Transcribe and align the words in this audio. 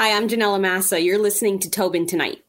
Hi, 0.00 0.12
I'm 0.16 0.28
Ginella 0.28 0.60
Massa. 0.60 1.00
You're 1.00 1.18
listening 1.18 1.58
to 1.58 1.68
Tobin 1.68 2.06
Tonight. 2.06 2.40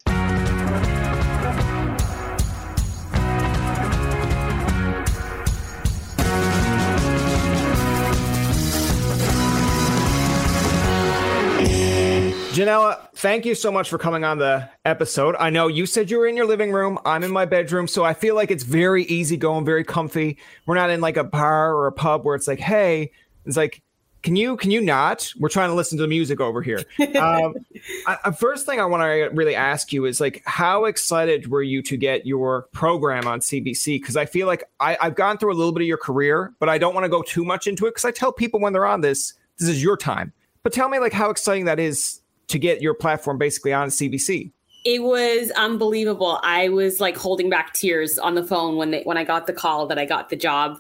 Ginella, 12.53 13.07
thank 13.15 13.47
you 13.47 13.55
so 13.55 13.71
much 13.71 13.89
for 13.89 13.97
coming 13.97 14.23
on 14.23 14.37
the 14.37 14.69
episode. 14.85 15.35
I 15.39 15.49
know 15.49 15.67
you 15.67 15.87
said 15.87 16.11
you 16.11 16.19
were 16.19 16.27
in 16.27 16.37
your 16.37 16.45
living 16.45 16.71
room. 16.71 16.99
I'm 17.03 17.23
in 17.23 17.31
my 17.31 17.45
bedroom. 17.45 17.87
So 17.87 18.03
I 18.03 18.13
feel 18.13 18.35
like 18.35 18.51
it's 18.51 18.63
very 18.63 19.05
easy 19.05 19.37
going, 19.37 19.65
very 19.65 19.83
comfy. 19.83 20.37
We're 20.67 20.75
not 20.75 20.91
in 20.91 21.01
like 21.01 21.17
a 21.17 21.23
bar 21.23 21.73
or 21.73 21.87
a 21.87 21.91
pub 21.91 22.25
where 22.25 22.35
it's 22.35 22.47
like, 22.47 22.59
hey, 22.59 23.11
it's 23.47 23.57
like, 23.57 23.81
can 24.21 24.35
you 24.35 24.57
can 24.57 24.71
you 24.71 24.81
not? 24.81 25.31
We're 25.37 25.49
trying 25.49 25.69
to 25.69 25.75
listen 25.75 25.97
to 25.97 26.01
the 26.01 26.07
music 26.07 26.39
over 26.39 26.61
here. 26.61 26.83
Um, 27.17 27.53
I, 28.07 28.31
first 28.31 28.65
thing 28.65 28.79
I 28.79 28.85
want 28.85 29.01
to 29.01 29.29
really 29.33 29.55
ask 29.55 29.93
you 29.93 30.05
is 30.05 30.19
like, 30.19 30.43
how 30.45 30.85
excited 30.85 31.49
were 31.49 31.63
you 31.63 31.81
to 31.83 31.97
get 31.97 32.25
your 32.25 32.63
program 32.73 33.27
on 33.27 33.39
CBC? 33.39 33.99
Because 33.99 34.17
I 34.17 34.25
feel 34.25 34.47
like 34.47 34.63
I, 34.79 34.97
I've 34.99 35.15
gone 35.15 35.37
through 35.37 35.53
a 35.53 35.55
little 35.55 35.71
bit 35.71 35.81
of 35.81 35.87
your 35.87 35.97
career, 35.97 36.53
but 36.59 36.69
I 36.69 36.77
don't 36.77 36.93
want 36.93 37.05
to 37.05 37.09
go 37.09 37.21
too 37.21 37.45
much 37.45 37.67
into 37.67 37.85
it 37.85 37.91
because 37.91 38.05
I 38.05 38.11
tell 38.11 38.33
people 38.33 38.59
when 38.59 38.73
they're 38.73 38.85
on 38.85 39.01
this, 39.01 39.33
this 39.57 39.69
is 39.69 39.81
your 39.81 39.97
time. 39.97 40.33
But 40.63 40.73
tell 40.73 40.89
me 40.89 40.99
like 40.99 41.13
how 41.13 41.29
exciting 41.29 41.65
that 41.65 41.79
is 41.79 42.21
to 42.47 42.59
get 42.59 42.81
your 42.81 42.93
platform 42.93 43.37
basically 43.37 43.73
on 43.73 43.89
CBC. 43.89 44.51
It 44.91 45.03
was 45.03 45.51
unbelievable. 45.51 46.39
I 46.41 46.69
was 46.69 46.99
like 46.99 47.15
holding 47.15 47.47
back 47.47 47.73
tears 47.73 48.17
on 48.17 48.33
the 48.33 48.43
phone 48.43 48.75
when 48.75 48.89
they, 48.89 49.03
when 49.03 49.17
I 49.17 49.23
got 49.23 49.45
the 49.45 49.53
call 49.53 49.85
that 49.85 49.99
I 49.99 50.05
got 50.05 50.29
the 50.29 50.35
job, 50.35 50.79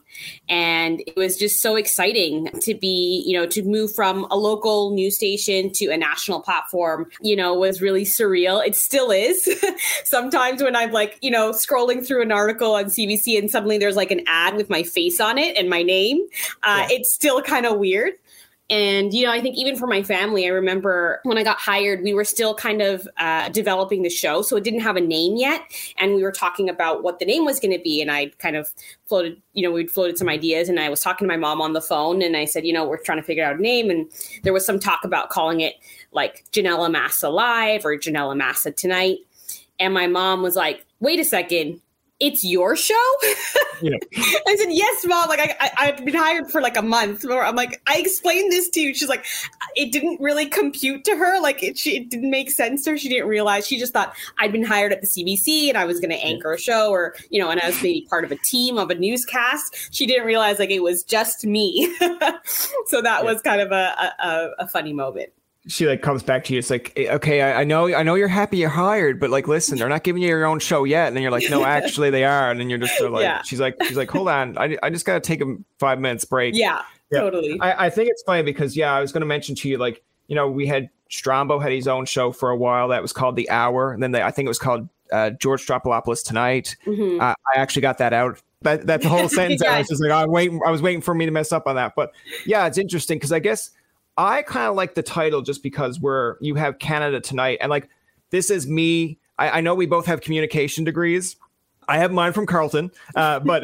and 0.49 0.99
it 1.05 1.15
was 1.15 1.37
just 1.37 1.61
so 1.61 1.75
exciting 1.75 2.49
to 2.61 2.73
be, 2.73 3.23
you 3.27 3.37
know, 3.37 3.45
to 3.45 3.61
move 3.61 3.93
from 3.93 4.25
a 4.31 4.35
local 4.35 4.89
news 4.95 5.15
station 5.15 5.71
to 5.73 5.91
a 5.91 5.97
national 5.97 6.41
platform. 6.41 7.05
You 7.21 7.35
know, 7.35 7.53
was 7.53 7.83
really 7.83 8.03
surreal. 8.03 8.65
It 8.65 8.75
still 8.75 9.11
is. 9.11 9.47
Sometimes 10.05 10.63
when 10.63 10.75
I'm 10.75 10.91
like, 10.91 11.19
you 11.21 11.29
know, 11.29 11.51
scrolling 11.51 12.03
through 12.03 12.23
an 12.23 12.31
article 12.31 12.73
on 12.73 12.85
CBC 12.85 13.37
and 13.37 13.51
suddenly 13.51 13.77
there's 13.77 13.95
like 13.95 14.09
an 14.09 14.21
ad 14.25 14.55
with 14.55 14.71
my 14.71 14.81
face 14.81 15.19
on 15.19 15.37
it 15.37 15.55
and 15.55 15.69
my 15.69 15.83
name, 15.83 16.25
uh, 16.63 16.87
yeah. 16.89 16.95
it's 16.95 17.13
still 17.13 17.43
kind 17.43 17.67
of 17.67 17.77
weird. 17.77 18.13
And, 18.69 19.11
you 19.15 19.25
know, 19.25 19.31
I 19.31 19.41
think 19.41 19.57
even 19.57 19.75
for 19.75 19.87
my 19.87 20.03
family, 20.03 20.45
I 20.45 20.49
remember 20.49 21.21
when 21.23 21.39
I 21.39 21.43
got 21.43 21.57
hired, 21.57 22.03
we 22.03 22.13
were 22.13 22.23
still 22.23 22.53
kind 22.53 22.83
of 22.83 23.07
uh, 23.17 23.49
developing 23.49 24.03
the 24.03 24.11
show. 24.11 24.43
So 24.43 24.55
it 24.57 24.63
didn't 24.63 24.81
have 24.81 24.95
a 24.95 25.01
name 25.01 25.37
yet. 25.37 25.63
And 25.97 26.13
we 26.13 26.21
were 26.21 26.31
talking 26.31 26.69
about 26.69 27.01
what 27.01 27.17
the 27.17 27.25
name 27.25 27.45
was 27.45 27.59
going 27.59 27.75
to 27.75 27.83
be. 27.83 27.99
And 27.99 28.11
I 28.11 28.27
kind 28.37 28.55
of 28.55 28.71
floated, 29.07 29.41
you 29.53 29.63
know, 29.63 29.71
we'd 29.71 29.89
floated 29.89 30.19
some 30.19 30.29
ideas. 30.29 30.69
And 30.69 30.79
I 30.79 30.89
was 30.89 31.01
talking 31.01 31.27
to 31.27 31.33
my 31.33 31.37
mom 31.37 31.61
on 31.61 31.73
the 31.73 31.81
phone 31.81 32.21
and 32.21 32.37
I 32.37 32.45
said, 32.45 32.63
you 32.63 32.73
know, 32.73 32.87
we're 32.87 32.97
trying 32.97 33.17
to 33.17 33.23
figure 33.23 33.43
out 33.43 33.55
a 33.55 33.61
name. 33.61 33.89
And 33.89 34.07
there 34.43 34.53
was 34.53 34.67
some 34.67 34.79
talk 34.79 35.03
about 35.03 35.29
calling 35.29 35.61
it 35.61 35.73
like 36.11 36.45
Ginella 36.51 36.91
Massa 36.91 37.29
Live 37.29 37.85
or 37.85 37.97
Ginella 37.97 38.37
Massa 38.37 38.71
Tonight. 38.71 39.17
And 39.79 39.95
my 39.95 40.05
mom 40.05 40.43
was 40.43 40.55
like, 40.55 40.85
wait 40.99 41.19
a 41.19 41.23
second, 41.23 41.81
it's 42.19 42.43
your 42.43 42.75
show? 42.75 42.95
Yeah. 43.81 43.95
I 44.45 44.57
said, 44.57 44.71
yes, 44.71 45.05
mom. 45.05 45.29
Like 45.29 45.39
I, 45.39 45.71
I, 45.77 45.85
have 45.85 46.03
been 46.03 46.13
hired 46.13 46.51
for 46.51 46.59
like 46.59 46.75
a 46.75 46.81
month. 46.81 47.23
Or 47.23 47.45
I'm 47.45 47.55
like, 47.55 47.81
I 47.87 47.97
explained 47.97 48.51
this 48.51 48.67
to 48.71 48.81
you. 48.81 48.93
She's 48.93 49.07
like, 49.07 49.25
it 49.77 49.93
didn't 49.93 50.19
really 50.19 50.47
compute 50.47 51.05
to 51.05 51.15
her. 51.15 51.41
Like 51.41 51.63
it, 51.63 51.77
she, 51.77 51.95
it 51.95 52.09
didn't 52.09 52.29
make 52.29 52.51
sense 52.51 52.83
to 52.83 52.89
her. 52.89 52.97
She 52.97 53.07
didn't 53.07 53.29
realize. 53.29 53.65
She 53.65 53.79
just 53.79 53.93
thought 53.93 54.13
I'd 54.37 54.51
been 54.51 54.65
hired 54.65 54.91
at 54.91 54.99
the 54.99 55.07
CBC 55.07 55.69
and 55.69 55.77
I 55.77 55.85
was 55.85 56.01
going 56.01 56.09
to 56.09 56.17
anchor 56.17 56.51
a 56.51 56.59
show 56.59 56.89
or, 56.89 57.15
you 57.29 57.39
know, 57.39 57.49
and 57.49 57.61
I 57.61 57.67
was 57.67 57.81
maybe 57.81 58.05
part 58.09 58.25
of 58.25 58.33
a 58.33 58.37
team 58.43 58.77
of 58.77 58.89
a 58.89 58.95
newscast. 58.95 59.93
She 59.95 60.05
didn't 60.05 60.25
realize 60.25 60.59
like 60.59 60.71
it 60.71 60.83
was 60.83 61.03
just 61.03 61.45
me. 61.45 61.85
so 62.87 63.01
that 63.01 63.23
yeah. 63.23 63.23
was 63.23 63.41
kind 63.41 63.61
of 63.61 63.71
a, 63.71 64.13
a, 64.19 64.49
a 64.59 64.67
funny 64.67 64.91
moment 64.91 65.31
she 65.67 65.87
like 65.87 66.01
comes 66.01 66.23
back 66.23 66.45
to 66.45 66.53
you. 66.53 66.59
It's 66.59 66.69
like, 66.69 66.93
eh, 66.95 67.13
okay, 67.15 67.41
I, 67.41 67.61
I, 67.61 67.63
know, 67.63 67.93
I 67.93 68.03
know 68.03 68.15
you're 68.15 68.27
happy 68.27 68.57
you're 68.57 68.69
hired, 68.69 69.19
but 69.19 69.29
like, 69.29 69.47
listen, 69.47 69.77
they're 69.77 69.89
not 69.89 70.03
giving 70.03 70.21
you 70.21 70.29
your 70.29 70.45
own 70.45 70.59
show 70.59 70.83
yet. 70.83 71.07
And 71.07 71.15
then 71.15 71.21
you're 71.21 71.31
like, 71.31 71.49
no, 71.49 71.65
actually 71.65 72.09
they 72.09 72.23
are. 72.23 72.49
And 72.49 72.59
then 72.59 72.69
you're 72.69 72.79
just 72.79 72.99
like, 73.01 73.23
yeah. 73.23 73.41
she's 73.43 73.59
like, 73.59 73.75
she's 73.83 73.97
like, 73.97 74.09
hold 74.09 74.29
on, 74.29 74.57
I, 74.57 74.77
I 74.81 74.89
just 74.89 75.05
gotta 75.05 75.19
take 75.19 75.41
a 75.41 75.55
five 75.77 75.99
minutes 75.99 76.25
break. 76.25 76.55
Yeah, 76.55 76.81
yeah. 77.11 77.19
totally. 77.19 77.59
I, 77.59 77.87
I 77.87 77.89
think 77.89 78.09
it's 78.09 78.23
funny 78.23 78.43
because 78.43 78.75
yeah, 78.77 78.93
I 78.93 79.01
was 79.01 79.11
gonna 79.11 79.25
mention 79.25 79.55
to 79.55 79.69
you 79.69 79.77
like, 79.77 80.01
you 80.27 80.35
know, 80.35 80.49
we 80.49 80.65
had 80.65 80.89
Strombo 81.09 81.61
had 81.61 81.71
his 81.71 81.87
own 81.87 82.05
show 82.05 82.31
for 82.31 82.51
a 82.51 82.55
while 82.55 82.89
that 82.89 83.01
was 83.01 83.11
called 83.11 83.35
The 83.35 83.49
Hour, 83.49 83.91
and 83.91 84.01
then 84.01 84.11
they, 84.11 84.21
I 84.21 84.31
think 84.31 84.45
it 84.45 84.49
was 84.49 84.59
called 84.59 84.87
uh, 85.11 85.31
George 85.31 85.65
Stroumboulopoulos 85.65 86.23
Tonight. 86.23 86.75
Mm-hmm. 86.85 87.19
Uh, 87.19 87.33
I 87.55 87.59
actually 87.59 87.81
got 87.81 87.97
that 87.97 88.13
out. 88.13 88.41
That 88.61 88.87
that 88.87 89.03
whole 89.03 89.27
sentence, 89.29 89.61
yeah. 89.63 89.73
I 89.73 89.79
was 89.79 89.87
just 89.87 90.01
like, 90.01 90.11
I 90.11 90.25
wait, 90.25 90.51
I 90.65 90.71
was 90.71 90.81
waiting 90.81 91.01
for 91.01 91.13
me 91.13 91.25
to 91.25 91.31
mess 91.31 91.51
up 91.51 91.67
on 91.67 91.75
that. 91.75 91.93
But 91.95 92.11
yeah, 92.45 92.67
it's 92.67 92.77
interesting 92.77 93.17
because 93.17 93.31
I 93.31 93.39
guess 93.39 93.71
I 94.19 94.41
kind 94.41 94.67
of 94.67 94.75
like 94.75 94.95
the 94.95 95.01
title 95.01 95.41
just 95.41 95.63
because 95.63 95.97
we're 95.97 96.35
you 96.41 96.55
have 96.55 96.77
Canada 96.77 97.21
tonight, 97.21 97.59
and 97.61 97.69
like 97.69 97.87
this 98.31 98.51
is 98.51 98.67
me. 98.67 99.17
I, 99.37 99.49
I 99.49 99.61
know 99.61 99.73
we 99.75 99.85
both 99.85 100.05
have 100.07 100.19
communication 100.19 100.83
degrees. 100.83 101.37
I 101.87 101.99
have 101.99 102.11
mine 102.11 102.33
from 102.33 102.45
Carleton, 102.45 102.91
uh, 103.15 103.39
but 103.45 103.63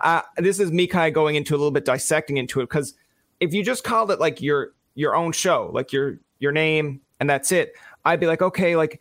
uh, 0.00 0.22
this 0.36 0.58
is 0.58 0.72
me 0.72 0.88
kind 0.88 1.06
of 1.06 1.14
going 1.14 1.36
into 1.36 1.54
a 1.54 1.58
little 1.58 1.70
bit 1.70 1.84
dissecting 1.84 2.38
into 2.38 2.60
it 2.60 2.64
because 2.64 2.94
if 3.38 3.54
you 3.54 3.62
just 3.62 3.84
called 3.84 4.10
it 4.10 4.18
like 4.18 4.42
your 4.42 4.72
your 4.96 5.14
own 5.14 5.30
show, 5.30 5.70
like 5.72 5.92
your 5.92 6.18
your 6.40 6.50
name 6.50 7.00
and 7.20 7.30
that's 7.30 7.52
it, 7.52 7.74
I'd 8.04 8.18
be 8.18 8.26
like, 8.26 8.42
okay, 8.42 8.74
like 8.74 9.00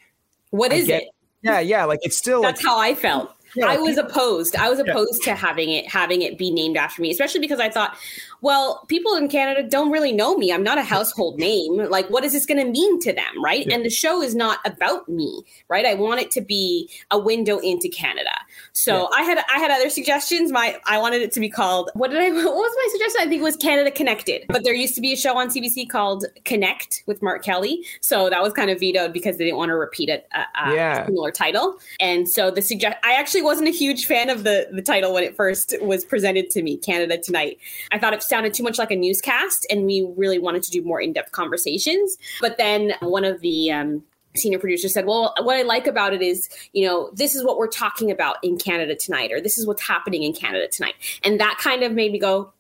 what 0.52 0.72
is 0.72 0.90
it? 0.90 1.06
Yeah, 1.42 1.60
yeah, 1.60 1.86
like 1.86 2.00
it's 2.04 2.18
still. 2.18 2.44
That's 2.44 2.64
like, 2.64 2.68
how 2.68 2.80
I 2.80 2.94
felt. 2.94 3.34
Yeah, 3.56 3.68
I 3.68 3.78
was 3.78 3.98
opposed. 3.98 4.56
I 4.56 4.70
was 4.70 4.80
opposed 4.80 5.26
yeah. 5.26 5.34
to 5.34 5.40
having 5.40 5.70
it 5.70 5.88
having 5.88 6.22
it 6.22 6.38
be 6.38 6.52
named 6.52 6.78
after 6.78 7.02
me, 7.02 7.12
especially 7.12 7.40
because 7.40 7.60
I 7.60 7.70
thought, 7.70 7.98
well, 8.42 8.86
people 8.88 9.16
in 9.16 9.30
Canada 9.30 9.68
don't 9.68 9.92
really 9.92 10.12
know 10.12 10.38
me. 10.38 10.52
I'm 10.52 10.64
not 10.64 10.78
a 10.78 10.84
household 10.84 11.40
name. 11.40 11.78
Like, 11.78 12.10
what 12.10 12.24
is 12.24 12.34
this 12.34 12.46
going 12.46 12.64
to 12.64 12.72
mean 12.72 13.00
to 13.02 13.14
them, 13.14 13.44
right? 13.44 13.66
Yeah. 13.66 13.76
And 13.76 13.86
the 13.86 13.90
show 13.90 14.22
is 14.22 14.36
not 14.36 14.60
about 14.66 15.10
me, 15.10 15.44
right? 15.70 15.86
I 15.86 15.96
want 15.96 16.22
it 16.22 16.32
to 16.32 16.42
be 16.42 16.90
a 17.12 17.18
window 17.18 17.58
into 17.60 17.90
Canada. 17.90 18.32
So 18.74 19.10
I 19.16 19.24
had 19.24 19.40
I 19.50 19.60
had 19.60 19.72
other 19.72 19.90
suggestions. 19.90 20.52
My 20.52 20.80
I 20.86 20.98
wanted 21.00 21.22
it 21.22 21.32
to 21.34 21.40
be 21.40 21.50
called 21.50 21.90
what 21.94 22.12
did 22.12 22.20
I 22.20 22.30
what 22.32 22.44
was 22.56 22.76
my 22.76 22.88
suggestion? 22.92 23.22
I 23.22 23.30
think 23.30 23.40
it 23.42 23.44
was 23.44 23.58
Canada 23.58 23.92
Connected. 23.92 24.46
But 24.50 24.64
there 24.64 24.74
used 24.74 24.96
to 24.96 25.02
be 25.02 25.14
a 25.14 25.18
show 25.18 25.38
on 25.38 25.50
CBC 25.50 25.90
called 25.90 26.26
Connect 26.46 27.04
with 27.06 27.22
Mark 27.22 27.44
Kelly. 27.44 27.86
So 28.02 28.30
that 28.30 28.42
was 28.42 28.54
kind 28.54 28.70
of 28.70 28.80
vetoed 28.80 29.14
because 29.14 29.38
they 29.38 29.46
didn't 29.46 29.58
want 29.58 29.70
to 29.70 29.76
repeat 29.76 30.10
it 30.10 30.28
a, 30.34 30.70
a 30.70 30.76
yeah. 30.76 31.06
similar 31.06 31.32
title. 31.32 31.78
And 32.00 32.30
so 32.30 32.52
the 32.52 32.62
suggest 32.62 32.98
I 33.04 33.14
actually 33.14 33.37
wasn't 33.42 33.68
a 33.68 33.72
huge 33.72 34.06
fan 34.06 34.30
of 34.30 34.44
the 34.44 34.68
the 34.72 34.82
title 34.82 35.14
when 35.14 35.24
it 35.24 35.36
first 35.36 35.74
was 35.82 36.06
presented 36.06 36.50
to 36.52 36.62
me, 36.62 36.78
Canada 36.78 37.18
Tonight. 37.18 37.60
I 37.92 38.00
thought 38.00 38.14
it 38.14 38.24
sounded 38.24 38.54
too 38.54 38.64
much 38.64 38.78
like 38.78 38.92
a 38.92 38.96
newscast, 38.96 39.66
and 39.70 39.86
we 39.86 40.08
really 40.16 40.40
wanted 40.40 40.64
to 40.64 40.72
do 40.72 40.82
more 40.82 41.02
in 41.02 41.14
depth 41.14 41.32
conversations. 41.32 42.18
But 42.42 42.58
then 42.58 42.94
one 43.02 43.24
of 43.24 43.42
the 43.42 43.72
um, 43.72 44.04
senior 44.36 44.60
producer 44.60 44.90
said, 44.90 45.06
Well, 45.06 45.34
what 45.42 45.58
I 45.58 45.64
like 45.64 45.88
about 45.88 46.14
it 46.14 46.22
is, 46.22 46.50
you 46.74 46.86
know, 46.86 47.10
this 47.14 47.36
is 47.36 47.44
what 47.44 47.58
we're 47.58 47.68
talking 47.68 48.12
about 48.12 48.38
in 48.44 48.58
Canada 48.58 48.96
tonight, 48.96 49.32
or 49.32 49.42
this 49.42 49.58
is 49.58 49.68
what's 49.68 49.82
happening 49.82 50.24
in 50.24 50.34
Canada 50.34 50.68
tonight. 50.68 50.96
And 51.24 51.40
that 51.40 51.58
kind 51.60 51.84
of 51.84 51.92
made 51.92 52.12
me 52.12 52.20
go, 52.20 52.54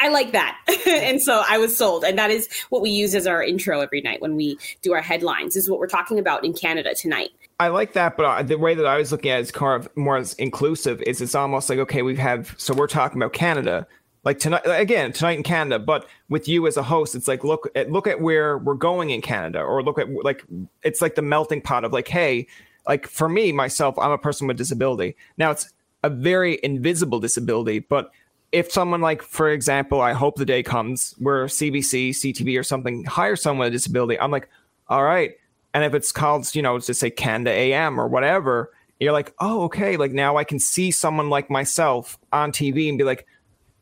I 0.00 0.08
like 0.08 0.32
that. 0.32 0.58
and 0.86 1.20
so 1.22 1.42
I 1.48 1.58
was 1.58 1.76
sold. 1.76 2.04
And 2.04 2.18
that 2.18 2.30
is 2.30 2.48
what 2.68 2.82
we 2.82 2.90
use 2.90 3.14
as 3.14 3.26
our 3.26 3.42
intro 3.42 3.80
every 3.80 4.00
night 4.00 4.20
when 4.20 4.36
we 4.36 4.58
do 4.82 4.92
our 4.92 5.00
headlines, 5.00 5.54
this 5.54 5.64
is 5.64 5.70
what 5.70 5.78
we're 5.78 5.86
talking 5.86 6.18
about 6.18 6.44
in 6.44 6.52
Canada 6.52 6.94
tonight. 6.94 7.30
I 7.60 7.68
like 7.68 7.92
that, 7.92 8.16
but 8.16 8.26
uh, 8.26 8.42
the 8.42 8.58
way 8.58 8.74
that 8.74 8.86
I 8.86 8.98
was 8.98 9.12
looking 9.12 9.30
at 9.30 9.38
it 9.38 9.42
is 9.42 9.52
kind 9.52 9.80
of 9.80 9.96
more 9.96 10.16
as 10.16 10.34
inclusive. 10.34 11.00
Is 11.02 11.20
it's 11.20 11.34
almost 11.34 11.70
like 11.70 11.78
okay, 11.78 12.02
we 12.02 12.16
have 12.16 12.54
so 12.58 12.74
we're 12.74 12.88
talking 12.88 13.20
about 13.20 13.32
Canada, 13.32 13.86
like 14.24 14.38
tonight 14.38 14.62
again 14.64 15.12
tonight 15.12 15.36
in 15.36 15.42
canada 15.42 15.78
but 15.78 16.08
with 16.28 16.48
you 16.48 16.66
as 16.66 16.76
a 16.76 16.82
host 16.82 17.14
it's 17.14 17.28
like 17.28 17.44
look 17.44 17.68
at 17.74 17.90
look 17.90 18.06
at 18.06 18.20
where 18.20 18.58
we're 18.58 18.74
going 18.74 19.10
in 19.10 19.20
canada 19.20 19.60
or 19.60 19.82
look 19.82 19.98
at 19.98 20.08
like 20.24 20.44
it's 20.82 21.00
like 21.00 21.14
the 21.14 21.22
melting 21.22 21.60
pot 21.60 21.84
of 21.84 21.92
like 21.92 22.08
hey 22.08 22.46
like 22.88 23.06
for 23.06 23.28
me 23.28 23.52
myself 23.52 23.98
i'm 23.98 24.10
a 24.10 24.18
person 24.18 24.46
with 24.46 24.56
disability 24.56 25.14
now 25.36 25.50
it's 25.50 25.72
a 26.02 26.10
very 26.10 26.58
invisible 26.62 27.20
disability 27.20 27.78
but 27.78 28.10
if 28.52 28.70
someone 28.70 29.00
like 29.00 29.22
for 29.22 29.50
example 29.50 30.00
i 30.00 30.12
hope 30.12 30.36
the 30.36 30.46
day 30.46 30.62
comes 30.62 31.14
where 31.18 31.46
cbc 31.46 32.10
ctv 32.10 32.58
or 32.58 32.62
something 32.62 33.04
hire 33.04 33.36
someone 33.36 33.66
with 33.66 33.72
a 33.72 33.76
disability 33.76 34.18
i'm 34.20 34.30
like 34.30 34.48
all 34.88 35.04
right 35.04 35.32
and 35.74 35.84
if 35.84 35.94
it's 35.94 36.12
called 36.12 36.54
you 36.54 36.62
know 36.62 36.78
to 36.78 36.94
say 36.94 37.10
canada 37.10 37.50
am 37.50 38.00
or 38.00 38.08
whatever 38.08 38.72
you're 39.00 39.12
like 39.12 39.34
oh 39.40 39.64
okay 39.64 39.96
like 39.96 40.12
now 40.12 40.36
i 40.36 40.44
can 40.44 40.58
see 40.58 40.90
someone 40.90 41.28
like 41.28 41.50
myself 41.50 42.18
on 42.32 42.50
tv 42.50 42.88
and 42.88 42.96
be 42.96 43.04
like 43.04 43.26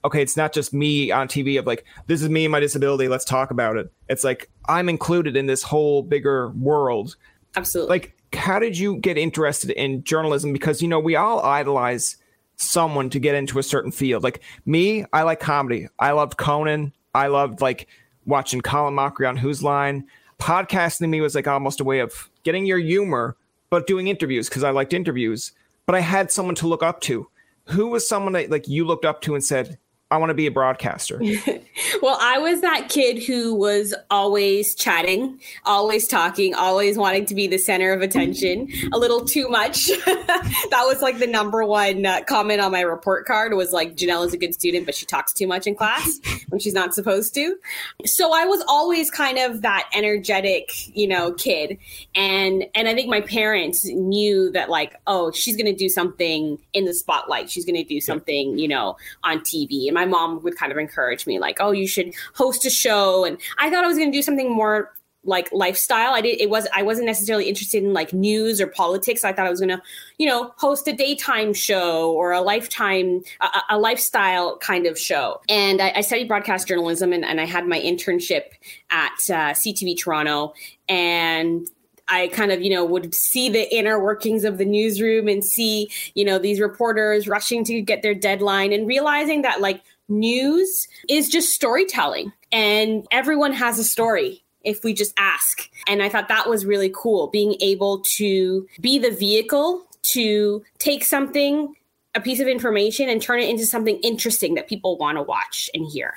okay, 0.05 0.23
it's 0.23 0.37
not 0.37 0.53
just 0.53 0.73
me 0.73 1.11
on 1.11 1.29
TV 1.29 1.59
of 1.59 1.67
like, 1.67 1.85
this 2.07 2.23
is 2.23 2.29
me 2.29 2.45
and 2.45 2.53
my 2.53 2.61
disability, 2.61 3.09
let's 3.09 3.25
talk 3.25 3.51
about 3.51 3.77
it. 3.77 3.93
It's 4.09 4.25
like 4.25 4.51
I'm 4.69 4.89
included 4.89 5.37
in 5.37 5.47
this 5.47 5.63
whole 5.63 6.03
bigger 6.03 6.51
world. 6.51 7.17
Absolutely. 7.57 7.91
Like, 7.91 8.17
how 8.33 8.59
did 8.59 8.77
you 8.77 8.97
get 8.97 9.19
interested 9.19 9.71
in 9.71 10.03
journalism? 10.05 10.53
Because, 10.53 10.83
you 10.83 10.89
know, 10.89 10.99
we 10.99 11.17
all 11.17 11.41
idolize 11.43 12.17
someone 12.57 13.11
to 13.11 13.19
get 13.19 13.35
into 13.35 13.59
a 13.59 13.63
certain 13.63 13.93
field. 13.93 14.23
Like 14.23 14.43
me, 14.67 15.05
I 15.13 15.23
like 15.23 15.41
comedy. 15.41 15.89
I 15.99 16.13
loved 16.13 16.37
Conan. 16.37 16.93
I 17.15 17.27
loved 17.27 17.61
like 17.61 17.89
watching 18.25 18.61
Colin 18.61 18.95
Mochrie 18.95 19.29
on 19.29 19.37
Whose 19.37 19.63
Line. 19.63 20.07
Podcasting 20.43 20.99
to 20.99 21.07
me 21.07 21.21
was 21.21 21.37
like 21.37 21.47
almost 21.47 21.79
a 21.79 21.85
way 21.85 22.01
of 22.01 22.29
getting 22.43 22.67
your 22.67 22.81
humor, 22.81 23.37
but 23.71 23.87
doing 23.87 24.09
interviews 24.09 24.49
because 24.49 24.65
I 24.65 24.71
liked 24.71 24.93
interviews. 24.93 25.53
But 25.87 25.95
I 25.95 26.01
had 26.01 26.33
someone 26.33 26.57
to 26.57 26.67
look 26.67 26.83
up 26.83 27.01
to. 27.03 27.29
Who 27.67 27.87
was 27.87 28.09
someone 28.09 28.33
that 28.33 28.51
like 28.51 28.67
you 28.67 28.85
looked 28.85 29.05
up 29.05 29.21
to 29.21 29.37
and 29.37 29.45
said, 29.45 29.79
I 30.13 30.19
want 30.19 30.29
to 30.29 30.35
be 30.35 30.47
a 30.47 30.51
broadcaster? 30.51 31.19
well, 32.03 32.19
I 32.21 32.37
was 32.37 32.61
that 32.61 32.91
kid 32.91 33.23
who 33.23 33.55
was 33.55 33.95
always 34.11 34.75
chatting, 34.75 35.41
always 35.65 36.07
talking, 36.07 36.55
always 36.55 36.99
wanting 36.99 37.25
to 37.27 37.35
be 37.35 37.47
the 37.47 37.57
center 37.57 37.95
of 37.95 38.03
attention, 38.03 38.69
a 38.93 38.99
little 38.99 39.25
too 39.25 39.49
much. 39.49 39.87
that 40.05 40.83
was 40.85 41.01
like 41.01 41.19
the 41.19 41.27
number 41.27 41.65
one 41.65 42.05
uh, 42.05 42.21
comment 42.25 42.61
on 42.61 42.73
my 42.73 42.83
report 42.83 43.25
card 43.25 43.55
was 43.55 43.73
like 43.73 43.97
Janelle 43.97 44.27
is 44.27 44.35
a 44.35 44.37
good 44.37 44.53
student, 44.53 44.85
but 44.85 44.95
she 44.95 45.07
talks 45.07 45.33
too 45.33 45.47
much 45.47 45.67
in 45.67 45.75
class 45.75 46.21
when 46.51 46.61
she's 46.61 46.75
not 46.75 46.93
supposed 46.93 47.33
to. 47.33 47.57
So 48.05 48.35
I 48.35 48.45
was 48.45 48.63
always 48.69 49.11
kind 49.11 49.39
of 49.39 49.63
that 49.63 49.89
energetic, 49.95 50.95
you 50.95 51.09
know, 51.09 51.33
kid. 51.33 51.79
And 52.15 52.67
and 52.75 52.87
I 52.87 52.95
think 52.95 53.09
my 53.09 53.23
parents 53.23 53.87
knew 53.87 54.51
that 54.53 54.69
like, 54.69 54.95
oh, 55.07 55.33
she's 55.33 55.57
going 55.57 55.73
to 55.73 55.75
do 55.75 55.89
something 55.89 56.59
in 56.75 56.85
the 56.85 56.93
spotlight. 56.93 57.49
She's 57.49 57.65
going 57.65 57.77
to 57.77 57.85
do 57.85 57.99
something, 57.99 58.59
you 58.59 58.69
know, 58.69 58.97
on 59.25 59.39
TV. 59.39 59.87
And 59.87 59.95
my 59.95 60.02
mom 60.05 60.43
would 60.43 60.57
kind 60.57 60.73
of 60.73 60.79
encourage 60.79 61.27
me 61.27 61.39
like, 61.39 61.59
oh, 61.61 61.71
you 61.71 61.87
should 61.87 62.15
host 62.35 62.65
a 62.65 62.71
show. 62.71 63.25
And 63.25 63.39
I 63.59 63.71
thought 63.71 63.85
I 63.85 63.87
was 63.87 63.99
going 63.99 64.11
to 64.11 64.17
do 64.17 64.23
something 64.23 64.51
more 64.51 64.93
like 65.25 65.51
lifestyle. 65.53 66.15
I 66.15 66.21
did 66.21 66.41
it 66.41 66.51
was 66.51 66.67
I 66.75 66.83
wasn't 66.83 67.07
necessarily 67.07 67.49
interested 67.49 67.83
in 67.85 67.93
like 67.93 68.13
news 68.13 68.61
or 68.61 68.67
politics. 68.67 69.25
I 69.25 69.33
thought 69.33 69.47
I 69.47 69.51
was 69.51 69.61
gonna, 69.61 69.81
you 70.19 70.27
know, 70.27 70.53
host 70.57 70.89
a 70.89 70.93
daytime 70.93 71.55
show 71.55 72.13
or 72.13 72.33
a 72.33 72.41
lifetime 72.41 73.23
a, 73.41 73.49
a 73.71 73.79
lifestyle 73.79 74.59
kind 74.59 74.87
of 74.87 74.99
show. 74.99 75.41
And 75.49 75.81
I, 75.81 75.93
I 75.97 76.01
studied 76.01 76.29
broadcast 76.29 76.67
journalism 76.67 77.13
and, 77.13 77.25
and, 77.25 77.41
I 77.41 77.47
had 77.47 77.67
my 77.67 77.81
internship 77.81 78.43
at 78.91 79.13
uh, 79.29 79.53
CTV 79.53 79.99
Toronto 79.99 80.55
and 80.89 81.69
I 82.09 82.29
kind 82.29 82.53
of, 82.53 82.61
you 82.61 82.71
know, 82.71 82.85
would 82.85 83.15
see 83.15 83.49
the 83.49 83.73
inner 83.75 84.03
workings 84.03 84.45
of 84.45 84.59
the 84.59 84.65
newsroom 84.65 85.29
and 85.29 85.45
see, 85.45 85.89
you 86.15 86.25
know, 86.25 86.39
these 86.39 86.61
reporters 86.61 87.29
rushing 87.29 87.65
to 87.65 87.81
get 87.81 88.03
their 88.03 88.15
deadline 88.15 88.73
and 88.73 88.87
realizing 88.87 89.43
that 89.43 89.61
like 89.61 89.83
news 90.13 90.87
is 91.09 91.29
just 91.29 91.51
storytelling 91.51 92.33
and 92.51 93.07
everyone 93.11 93.53
has 93.53 93.79
a 93.79 93.85
story 93.85 94.43
if 94.65 94.85
we 94.85 94.95
just 94.95 95.13
ask. 95.19 95.69
And 95.89 96.03
I 96.03 96.09
thought 96.09 96.29
that 96.29 96.49
was 96.49 96.65
really 96.65 96.93
cool 96.95 97.29
being 97.29 97.57
able 97.61 98.03
to 98.17 98.67
be 98.81 98.99
the 98.99 99.11
vehicle 99.11 99.85
to 100.13 100.63
take 100.79 101.05
something 101.05 101.75
a 102.15 102.21
piece 102.21 102.41
of 102.41 102.47
information 102.47 103.09
and 103.09 103.23
turn 103.23 103.41
it 103.41 103.49
into 103.49 103.65
something 103.65 103.97
interesting 104.01 104.55
that 104.55 104.69
people 104.69 104.99
want 104.99 105.17
to 105.17 105.23
watch 105.23 105.71
and 105.73 105.87
hear. 105.87 106.15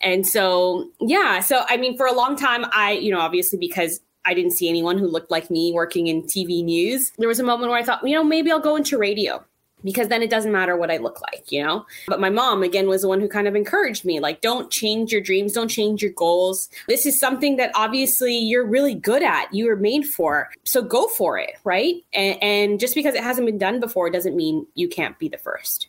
And 0.00 0.26
so, 0.26 0.90
yeah, 1.00 1.40
so 1.40 1.64
I 1.68 1.76
mean, 1.76 1.96
for 1.96 2.06
a 2.06 2.14
long 2.14 2.36
time, 2.36 2.64
I, 2.72 2.92
you 2.92 3.12
know, 3.12 3.20
obviously 3.20 3.58
because 3.58 4.00
I 4.24 4.32
didn't 4.32 4.52
see 4.52 4.70
anyone 4.70 4.96
who 4.96 5.06
looked 5.06 5.30
like 5.30 5.50
me 5.50 5.70
working 5.72 6.06
in 6.06 6.22
TV 6.22 6.64
news, 6.64 7.12
there 7.18 7.28
was 7.28 7.40
a 7.40 7.44
moment 7.44 7.70
where 7.70 7.78
I 7.78 7.82
thought, 7.82 8.06
you 8.06 8.14
know, 8.14 8.24
maybe 8.24 8.50
I'll 8.50 8.60
go 8.60 8.76
into 8.76 8.96
radio 8.96 9.44
because 9.84 10.08
then 10.08 10.22
it 10.22 10.30
doesn't 10.30 10.52
matter 10.52 10.76
what 10.76 10.90
I 10.90 10.96
look 10.96 11.20
like, 11.20 11.52
you 11.52 11.62
know? 11.62 11.86
But 12.06 12.20
my 12.20 12.30
mom, 12.30 12.62
again, 12.62 12.88
was 12.88 13.02
the 13.02 13.08
one 13.08 13.20
who 13.20 13.28
kind 13.28 13.46
of 13.46 13.54
encouraged 13.54 14.04
me 14.04 14.20
like, 14.20 14.40
don't 14.40 14.70
change 14.70 15.12
your 15.12 15.20
dreams, 15.20 15.52
don't 15.52 15.68
change 15.68 16.02
your 16.02 16.12
goals. 16.12 16.68
This 16.88 17.06
is 17.06 17.18
something 17.18 17.56
that 17.56 17.70
obviously 17.74 18.36
you're 18.36 18.66
really 18.66 18.94
good 18.94 19.22
at, 19.22 19.52
you 19.52 19.66
were 19.66 19.76
made 19.76 20.06
for. 20.06 20.50
So 20.64 20.82
go 20.82 21.08
for 21.08 21.38
it, 21.38 21.52
right? 21.64 21.96
And, 22.12 22.42
and 22.42 22.80
just 22.80 22.94
because 22.94 23.14
it 23.14 23.22
hasn't 23.22 23.46
been 23.46 23.58
done 23.58 23.80
before 23.80 24.10
doesn't 24.10 24.36
mean 24.36 24.66
you 24.74 24.88
can't 24.88 25.18
be 25.18 25.28
the 25.28 25.38
first. 25.38 25.88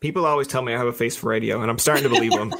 People 0.00 0.26
always 0.26 0.46
tell 0.46 0.62
me 0.62 0.74
I 0.74 0.78
have 0.78 0.86
a 0.86 0.92
face 0.92 1.16
for 1.16 1.28
radio, 1.28 1.62
and 1.62 1.70
I'm 1.70 1.78
starting 1.78 2.04
to 2.04 2.10
believe 2.10 2.32
them. 2.38 2.52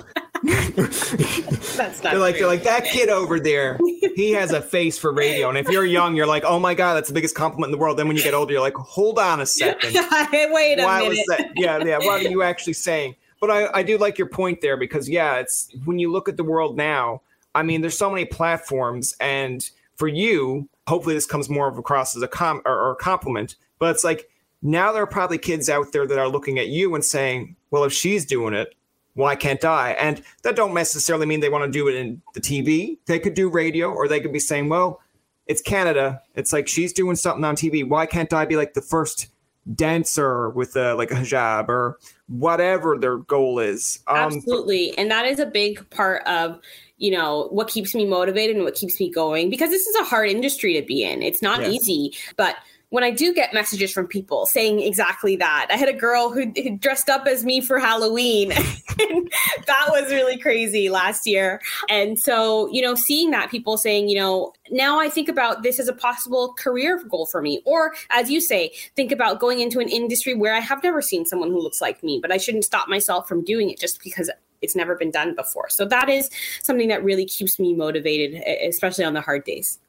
That's 0.43 2.03
not 2.03 2.13
they're 2.13 2.19
like 2.19 2.37
they're 2.37 2.47
like 2.47 2.65
that 2.65 2.85
kid 2.85 3.09
over 3.09 3.41
there. 3.41 3.79
He 4.15 4.33
has 4.33 4.53
a 4.53 4.61
face 4.61 4.99
for 4.99 5.13
radio, 5.13 5.49
and 5.49 5.57
if 5.57 5.69
you're 5.69 5.85
young, 5.85 6.15
you're 6.15 6.27
like, 6.27 6.45
oh 6.45 6.59
my 6.59 6.75
god, 6.75 6.95
that's 6.95 7.09
the 7.09 7.15
biggest 7.15 7.35
compliment 7.35 7.69
in 7.69 7.73
the 7.73 7.79
world. 7.79 7.99
Then 7.99 8.09
when 8.09 8.17
you 8.17 8.23
get 8.23 8.35
older, 8.35 8.53
you're 8.53 8.61
like, 8.61 8.75
hold 8.75 9.19
on 9.19 9.41
a 9.41 9.47
second. 9.47 9.95
Wait 10.33 10.79
a 10.79 10.85
Why 10.85 11.03
minute. 11.03 11.09
was 11.09 11.25
that? 11.29 11.51
Yeah, 11.57 11.83
yeah. 11.85 11.99
What 11.99 12.25
are 12.25 12.29
you 12.29 12.43
actually 12.43 12.75
saying? 12.75 13.17
But 13.41 13.51
I, 13.51 13.79
I 13.79 13.83
do 13.83 13.99
like 13.99 14.19
your 14.19 14.29
point 14.29 14.61
there 14.61 14.77
because 14.77 15.09
yeah, 15.09 15.37
it's 15.37 15.71
when 15.85 15.99
you 15.99 16.11
look 16.11 16.29
at 16.29 16.37
the 16.37 16.45
world 16.45 16.77
now. 16.77 17.23
I 17.55 17.63
mean, 17.63 17.81
there's 17.81 17.97
so 17.97 18.11
many 18.11 18.25
platforms, 18.25 19.15
and 19.21 19.69
for 19.97 20.09
you, 20.09 20.69
hopefully, 20.89 21.15
this 21.15 21.27
comes 21.27 21.49
more 21.49 21.69
of 21.69 21.79
across 21.79 22.17
as 22.17 22.23
a 22.23 22.29
com 22.29 22.61
or, 22.65 22.73
or 22.73 22.93
a 22.93 22.97
compliment. 22.97 23.57
But 23.79 23.95
it's 23.95 24.05
like 24.05 24.29
now 24.63 24.93
there 24.93 25.03
are 25.03 25.07
probably 25.07 25.39
kids 25.39 25.69
out 25.69 25.93
there 25.93 26.07
that 26.07 26.19
are 26.19 26.29
looking 26.29 26.59
at 26.59 26.69
you 26.69 26.95
and 26.95 27.05
saying, 27.05 27.55
well, 27.71 27.85
if 27.85 27.93
she's 27.93 28.25
doing 28.25 28.55
it, 28.55 28.75
why 29.15 29.37
can't 29.37 29.65
I? 29.65 29.93
And 29.93 30.23
that 30.43 30.57
don't 30.57 30.75
necessarily 30.75 31.27
mean 31.27 31.41
they 31.41 31.49
want 31.49 31.65
to 31.65 31.71
do 31.71 31.89
it 31.89 31.95
in 31.95 32.21
the 32.35 32.41
TV. 32.41 32.99
They 33.07 33.19
could 33.19 33.35
do 33.35 33.49
radio, 33.49 33.91
or 33.91 34.09
they 34.09 34.21
could 34.21 34.33
be 34.33 34.41
saying, 34.41 34.69
well, 34.69 35.01
it's 35.47 35.63
Canada. 35.63 36.21
It's 36.35 36.53
like 36.53 36.69
she's 36.69 36.93
doing 36.93 37.17
something 37.17 37.45
on 37.45 37.57
TV. 37.57 37.89
Why 37.89 38.07
can't 38.07 38.33
I 38.33 38.45
be 38.45 38.57
like 38.57 38.75
the 38.75 38.83
first 38.83 39.29
dancer 39.75 40.51
with 40.51 40.77
a, 40.77 40.95
like 40.95 41.11
a 41.11 41.15
hijab 41.15 41.69
or 41.69 41.99
whatever 42.29 42.99
their 42.99 43.19
goal 43.19 43.59
is? 43.59 44.01
Um, 44.07 44.17
Absolutely, 44.17 44.97
and 44.99 45.11
that 45.11 45.27
is 45.27 45.39
a 45.39 45.47
big 45.47 45.89
part 45.91 46.27
of 46.27 46.61
you 46.97 47.11
know 47.11 47.49
what 47.51 47.69
keeps 47.69 47.95
me 47.95 48.07
motivated 48.07 48.57
and 48.57 48.65
what 48.65 48.75
keeps 48.75 48.99
me 49.01 49.11
going 49.11 49.51
because 49.51 49.71
this 49.71 49.87
is 49.87 49.97
a 49.97 50.05
hard 50.05 50.29
industry 50.29 50.75
to 50.81 50.87
be 50.87 51.05
in. 51.05 51.23
It's 51.23 51.43
not 51.43 51.61
yes. 51.61 51.73
easy, 51.73 52.17
but 52.37 52.57
when 52.95 53.03
I 53.03 53.11
do 53.11 53.35
get 53.35 53.53
messages 53.53 53.93
from 53.93 54.07
people 54.07 54.47
saying 54.47 54.79
exactly 54.79 55.35
that, 55.35 55.67
I 55.69 55.75
had 55.75 55.89
a 55.89 55.93
girl 55.93 56.31
who, 56.31 56.53
who 56.55 56.79
dressed 56.79 57.09
up 57.09 57.27
as 57.27 57.45
me 57.45 57.61
for 57.61 57.81
Halloween. 57.81 58.51
that 58.51 59.87
was 59.89 60.13
really 60.13 60.39
crazy 60.39 60.89
last 60.89 61.27
year. 61.27 61.61
And 61.89 62.17
so, 62.17 62.69
you 62.69 62.81
know, 62.81 62.95
seeing 62.95 63.33
that 63.33 63.51
people 63.51 63.79
saying, 63.79 64.09
you 64.11 64.17
know, 64.17 64.53
now 64.71 65.01
I 65.01 65.09
think 65.09 65.29
about 65.29 65.65
this 65.65 65.81
as 65.81 65.89
a 65.89 65.93
possible 65.93 66.55
career 66.57 67.03
goal 67.03 67.27
for 67.27 67.43
me. 67.43 67.61
Or 67.65 67.95
as 68.11 68.31
you 68.31 68.41
say, 68.41 68.71
think 68.95 69.11
about 69.11 69.41
going 69.41 69.59
into 69.59 69.81
an 69.81 69.89
industry 69.89 70.33
where 70.33 70.55
I 70.55 70.61
have 70.61 70.81
never 70.85 71.03
seen 71.03 71.27
someone 71.27 71.51
who 71.51 71.61
looks 71.61 71.81
like 71.81 72.01
me, 72.05 72.21
but 72.23 72.31
I 72.31 72.37
shouldn't 72.37 72.65
stop 72.65 72.89
myself 72.89 73.27
from 73.27 73.43
doing 73.43 73.71
it 73.71 73.81
just 73.81 74.05
because 74.05 74.31
it's 74.63 74.77
never 74.77 74.95
been 74.95 75.11
done 75.11 75.35
before. 75.35 75.69
So 75.69 75.85
that 75.87 76.09
is 76.09 76.31
something 76.63 76.87
that 76.89 77.03
really 77.03 77.27
keeps 77.27 77.59
me 77.59 77.75
motivated, 77.75 78.41
especially 78.69 79.05
on 79.05 79.15
the 79.15 79.21
hard 79.21 79.43
days. 79.43 79.81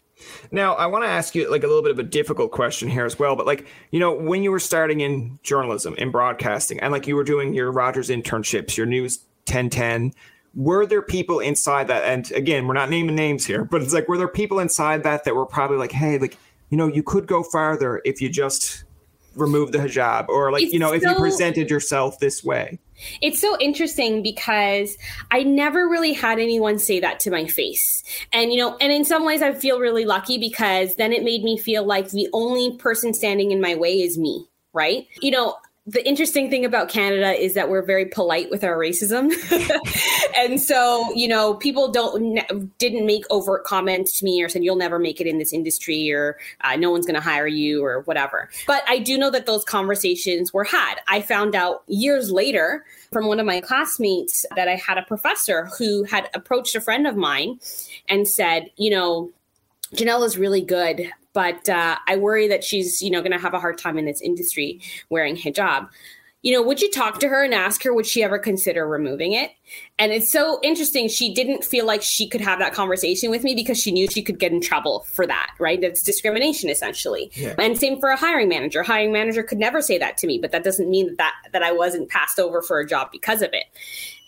Now, 0.52 0.76
I 0.76 0.86
want 0.86 1.04
to 1.04 1.10
ask 1.10 1.36
you 1.36 1.50
like 1.52 1.64
a 1.64 1.68
little 1.68 1.82
bit 1.82 1.92
of 1.92 2.00
a 2.00 2.04
difficult 2.04 2.52
question 2.52 2.90
here 2.90 3.06
as 3.06 3.20
well, 3.20 3.36
but 3.36 3.46
like, 3.46 3.68
you 3.92 4.00
know, 4.00 4.14
when 4.14 4.44
you 4.44 4.52
were 4.52 4.60
starting 4.60 5.02
in 5.02 5.40
journalism, 5.44 5.96
in 5.98 6.12
broadcasting, 6.12 6.80
and 6.80 6.92
like 6.92 7.08
you 7.08 7.16
were 7.16 7.24
doing 7.24 7.54
your 7.54 7.72
Rogers 7.72 8.10
internships, 8.10 8.78
your 8.78 8.86
news 8.86 9.20
1010, 9.48 10.14
were 10.54 10.86
there 10.86 11.02
people 11.02 11.40
inside 11.40 11.88
that? 11.88 12.06
And 12.06 12.32
again, 12.32 12.66
we're 12.66 12.74
not 12.74 12.90
naming 12.90 13.16
names 13.16 13.46
here, 13.46 13.66
but 13.66 13.82
it's 13.82 13.94
like, 13.94 14.08
were 14.08 14.18
there 14.18 14.30
people 14.30 14.60
inside 14.60 15.04
that 15.04 15.26
that 15.26 15.36
were 15.36 15.46
probably 15.46 15.78
like, 15.78 15.92
hey, 15.92 16.18
like, 16.18 16.38
you 16.70 16.78
know, 16.78 16.88
you 16.88 17.04
could 17.04 17.28
go 17.28 17.44
farther 17.44 18.02
if 18.06 18.22
you 18.22 18.30
just 18.30 18.85
remove 19.36 19.72
the 19.72 19.78
hijab 19.78 20.30
or 20.30 20.52
like, 20.52 20.64
it's 20.64 20.74
you 20.74 20.80
know, 20.80 20.94
if 20.94 21.02
you 21.02 21.16
presented 21.16 21.70
yourself 21.70 22.20
this 22.20 22.44
way? 22.44 22.80
It's 23.22 23.42
so 23.42 23.58
interesting 23.60 24.24
because 24.24 24.98
I 25.32 25.44
never 25.44 25.88
really 25.88 26.14
had 26.14 26.40
anyone 26.40 26.80
say 26.80 27.00
that 27.02 27.20
to 27.22 27.32
my 27.32 27.46
face. 27.46 28.04
And, 28.32 28.54
you 28.54 28.58
know, 28.58 28.78
and 28.78 28.92
in 28.92 29.04
some 29.06 29.26
ways 29.26 29.42
I 29.42 29.54
feel 29.54 29.80
really 29.80 30.06
lucky 30.06 30.38
because 30.38 30.96
then 30.96 31.12
it 31.12 31.24
made 31.24 31.44
me 31.44 31.58
feel 31.58 31.86
like 31.86 32.10
the 32.10 32.30
only 32.34 32.78
person 32.78 33.14
standing 33.14 33.52
in 33.52 33.60
my 33.60 33.76
way 33.76 34.02
is 34.02 34.18
me, 34.18 34.48
right? 34.74 35.08
You 35.22 35.32
know, 35.32 35.58
the 35.88 36.08
interesting 36.08 36.50
thing 36.50 36.66
about 36.66 36.90
Canada 36.90 37.32
is 37.32 37.54
that 37.54 37.70
we're 37.70 37.84
very 37.86 38.08
polite 38.08 38.50
with 38.50 38.64
our 38.64 38.76
racism. 38.76 39.32
and 40.38 40.60
so, 40.60 41.14
you 41.14 41.28
know, 41.28 41.54
people 41.54 41.92
don't 41.92 42.40
didn't 42.80 43.06
make 43.06 43.24
overt 43.30 43.66
comments 43.66 44.18
to 44.18 44.26
me 44.26 44.42
or 44.42 44.50
said 44.50 44.64
you'll 44.64 44.76
never 44.76 44.98
make 44.98 45.22
it 45.22 45.28
in 45.28 45.38
this 45.38 45.54
industry 45.54 46.12
or 46.12 46.40
uh, 46.62 46.76
no 46.76 46.90
one's 46.90 47.06
going 47.06 47.16
to 47.16 47.22
hire 47.22 47.46
you 47.46 47.86
or 47.86 48.02
whatever. 48.02 48.50
But 48.66 48.84
I 48.88 48.98
do 48.98 49.16
know 49.16 49.30
that 49.30 49.46
those 49.46 49.64
conversations 49.64 50.52
were 50.52 50.64
had. 50.64 50.96
I 51.08 51.22
found 51.22 51.54
out 51.54 51.84
years 51.86 52.32
later 52.32 52.84
from 53.12 53.28
one 53.28 53.40
of 53.40 53.46
my 53.46 53.62
classmates 53.62 54.44
that 54.56 54.68
I 54.68 54.76
had 54.76 54.98
a 54.98 55.04
professor 55.04 55.70
who 55.78 56.04
had 56.04 56.32
approached 56.34 56.76
a 56.76 56.82
friend 56.82 57.06
of 57.06 57.16
mine 57.16 57.60
and 58.10 58.28
said, 58.28 58.72
you 58.76 58.90
know, 58.90 59.32
Janelle 59.94 60.26
is 60.26 60.36
really 60.36 60.62
good, 60.62 61.12
but 61.36 61.68
uh, 61.68 61.98
I 62.08 62.16
worry 62.16 62.48
that 62.48 62.64
she's, 62.64 63.02
you 63.02 63.12
know, 63.12 63.20
going 63.20 63.34
to 63.34 63.38
have 63.38 63.54
a 63.54 63.60
hard 63.60 63.78
time 63.78 63.98
in 63.98 64.06
this 64.06 64.22
industry 64.22 64.82
wearing 65.10 65.36
hijab. 65.36 65.90
You 66.42 66.54
know, 66.54 66.62
would 66.62 66.80
you 66.80 66.92
talk 66.92 67.20
to 67.20 67.28
her 67.28 67.44
and 67.44 67.56
ask 67.56 67.82
her 67.84 67.94
would 67.94 68.06
she 68.06 68.24
ever 68.24 68.38
consider 68.38 68.88
removing 68.88 69.34
it? 69.34 69.50
And 69.98 70.12
it's 70.12 70.32
so 70.32 70.60
interesting. 70.62 71.10
She 71.10 71.34
didn't 71.34 71.66
feel 71.66 71.88
like 71.88 72.04
she 72.04 72.30
could 72.30 72.40
have 72.40 72.60
that 72.60 72.72
conversation 72.72 73.32
with 73.32 73.44
me 73.44 73.56
because 73.56 73.82
she 73.82 73.92
knew 73.92 74.08
she 74.08 74.22
could 74.22 74.38
get 74.38 74.52
in 74.52 74.62
trouble 74.62 75.08
for 75.12 75.26
that, 75.26 75.50
right? 75.60 75.82
That's 75.82 76.04
discrimination 76.04 76.70
essentially. 76.70 77.32
Yeah. 77.34 77.56
And 77.58 77.78
same 77.78 78.00
for 78.00 78.10
a 78.10 78.16
hiring 78.16 78.48
manager. 78.48 78.82
A 78.82 78.86
hiring 78.86 79.12
manager 79.12 79.42
could 79.42 79.58
never 79.58 79.82
say 79.82 79.98
that 79.98 80.18
to 80.20 80.28
me, 80.28 80.38
but 80.38 80.52
that 80.52 80.64
doesn't 80.64 80.88
mean 80.88 81.08
that, 81.08 81.18
that 81.18 81.52
that 81.52 81.64
I 81.64 81.72
wasn't 81.72 82.10
passed 82.10 82.40
over 82.40 82.62
for 82.62 82.80
a 82.80 82.88
job 82.88 83.10
because 83.12 83.42
of 83.42 83.50
it. 83.54 83.66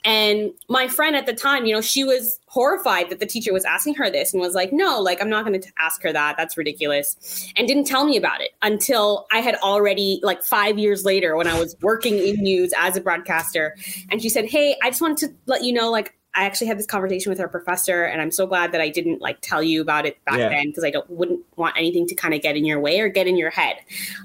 And 0.07 0.51
my 0.69 0.87
friend 0.87 1.17
at 1.17 1.25
the 1.25 1.33
time, 1.33 1.65
you 1.65 1.73
know, 1.73 1.81
she 1.81 2.05
was 2.05 2.39
horrified 2.47 3.09
that 3.09 3.19
the 3.19 3.25
teacher 3.25 3.51
was 3.51 3.65
asking 3.65 3.95
her 3.95 4.09
this 4.09 4.33
and 4.33 4.39
was 4.39 4.55
like, 4.55 4.71
no, 4.71 5.01
like, 5.01 5.21
I'm 5.21 5.29
not 5.29 5.45
going 5.45 5.59
to 5.59 5.67
ask 5.77 6.01
her 6.01 6.13
that. 6.13 6.37
That's 6.37 6.55
ridiculous. 6.55 7.51
And 7.57 7.67
didn't 7.67 7.83
tell 7.83 8.05
me 8.05 8.15
about 8.15 8.39
it 8.39 8.51
until 8.61 9.27
I 9.33 9.39
had 9.39 9.55
already, 9.55 10.21
like, 10.23 10.43
five 10.43 10.79
years 10.79 11.03
later 11.03 11.35
when 11.35 11.45
I 11.45 11.59
was 11.59 11.75
working 11.81 12.17
in 12.17 12.35
news 12.37 12.71
as 12.77 12.95
a 12.95 13.01
broadcaster. 13.01 13.75
And 14.09 14.21
she 14.21 14.29
said, 14.29 14.45
hey, 14.45 14.77
I 14.81 14.91
just 14.91 15.01
wanted 15.01 15.17
to 15.27 15.35
let 15.45 15.65
you 15.65 15.73
know, 15.73 15.91
like, 15.91 16.13
I 16.33 16.45
actually 16.45 16.67
had 16.67 16.79
this 16.79 16.85
conversation 16.85 17.29
with 17.29 17.41
our 17.41 17.49
professor, 17.49 18.03
and 18.03 18.21
I'm 18.21 18.31
so 18.31 18.47
glad 18.47 18.71
that 18.71 18.79
I 18.79 18.89
didn't 18.89 19.21
like 19.21 19.39
tell 19.41 19.61
you 19.61 19.81
about 19.81 20.05
it 20.05 20.23
back 20.23 20.37
yeah. 20.37 20.49
then 20.49 20.67
because 20.67 20.83
I 20.83 20.91
don't 20.91 21.09
wouldn't 21.09 21.41
want 21.57 21.75
anything 21.75 22.07
to 22.07 22.15
kind 22.15 22.33
of 22.33 22.41
get 22.41 22.55
in 22.55 22.63
your 22.63 22.79
way 22.79 22.99
or 23.01 23.09
get 23.09 23.27
in 23.27 23.35
your 23.37 23.49
head 23.49 23.77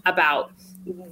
about 0.04 0.52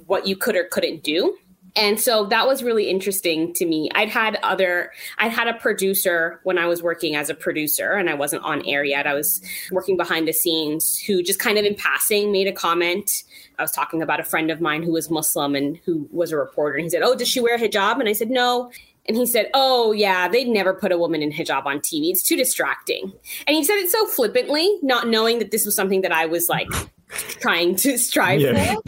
what 0.05 0.27
you 0.27 0.37
could 0.37 0.55
or 0.55 0.65
couldn't 0.65 1.03
do. 1.03 1.35
And 1.75 1.99
so 1.99 2.25
that 2.25 2.47
was 2.47 2.63
really 2.63 2.89
interesting 2.89 3.53
to 3.53 3.65
me. 3.65 3.89
I'd 3.95 4.09
had 4.09 4.37
other 4.43 4.91
i'd 5.19 5.31
had 5.31 5.47
a 5.47 5.53
producer 5.53 6.39
when 6.43 6.57
i 6.57 6.65
was 6.65 6.83
working 6.83 7.15
as 7.15 7.29
a 7.29 7.33
producer 7.33 7.91
and 7.91 8.09
i 8.09 8.13
wasn't 8.13 8.43
on 8.43 8.65
air 8.65 8.83
yet. 8.83 9.07
I 9.07 9.13
was 9.13 9.41
working 9.71 9.97
behind 9.97 10.27
the 10.27 10.33
scenes 10.33 10.97
who 10.97 11.23
just 11.23 11.39
kind 11.39 11.57
of 11.57 11.65
in 11.65 11.75
passing 11.75 12.31
made 12.31 12.47
a 12.47 12.51
comment. 12.51 13.23
I 13.59 13.61
was 13.61 13.71
talking 13.71 14.01
about 14.01 14.19
a 14.19 14.23
friend 14.23 14.51
of 14.51 14.61
mine 14.61 14.83
who 14.83 14.91
was 14.91 15.09
muslim 15.09 15.55
and 15.55 15.77
who 15.85 16.07
was 16.11 16.31
a 16.31 16.37
reporter 16.37 16.75
and 16.75 16.83
he 16.83 16.89
said 16.89 17.03
oh 17.03 17.15
does 17.15 17.27
she 17.27 17.39
wear 17.39 17.55
a 17.55 17.59
hijab? 17.59 17.99
And 17.99 18.09
i 18.09 18.13
said 18.13 18.29
no. 18.29 18.71
And 19.07 19.17
he 19.17 19.25
said, 19.25 19.49
Oh, 19.55 19.93
yeah, 19.93 20.27
they'd 20.27 20.47
never 20.47 20.75
put 20.75 20.91
a 20.91 20.97
woman 20.97 21.23
in 21.23 21.31
hijab 21.31 21.65
on 21.65 21.79
TV. 21.79 22.11
It's 22.11 22.21
too 22.21 22.35
distracting. 22.35 23.11
And 23.47 23.55
he 23.57 23.63
said 23.63 23.77
it 23.77 23.89
so 23.89 24.05
flippantly, 24.05 24.77
not 24.83 25.07
knowing 25.07 25.39
that 25.39 25.49
this 25.49 25.65
was 25.65 25.73
something 25.73 26.01
that 26.01 26.11
I 26.11 26.27
was 26.27 26.47
like 26.49 26.67
trying 27.11 27.75
to 27.77 27.97
strive 27.97 28.41
yeah. 28.41 28.75
for. 28.75 28.81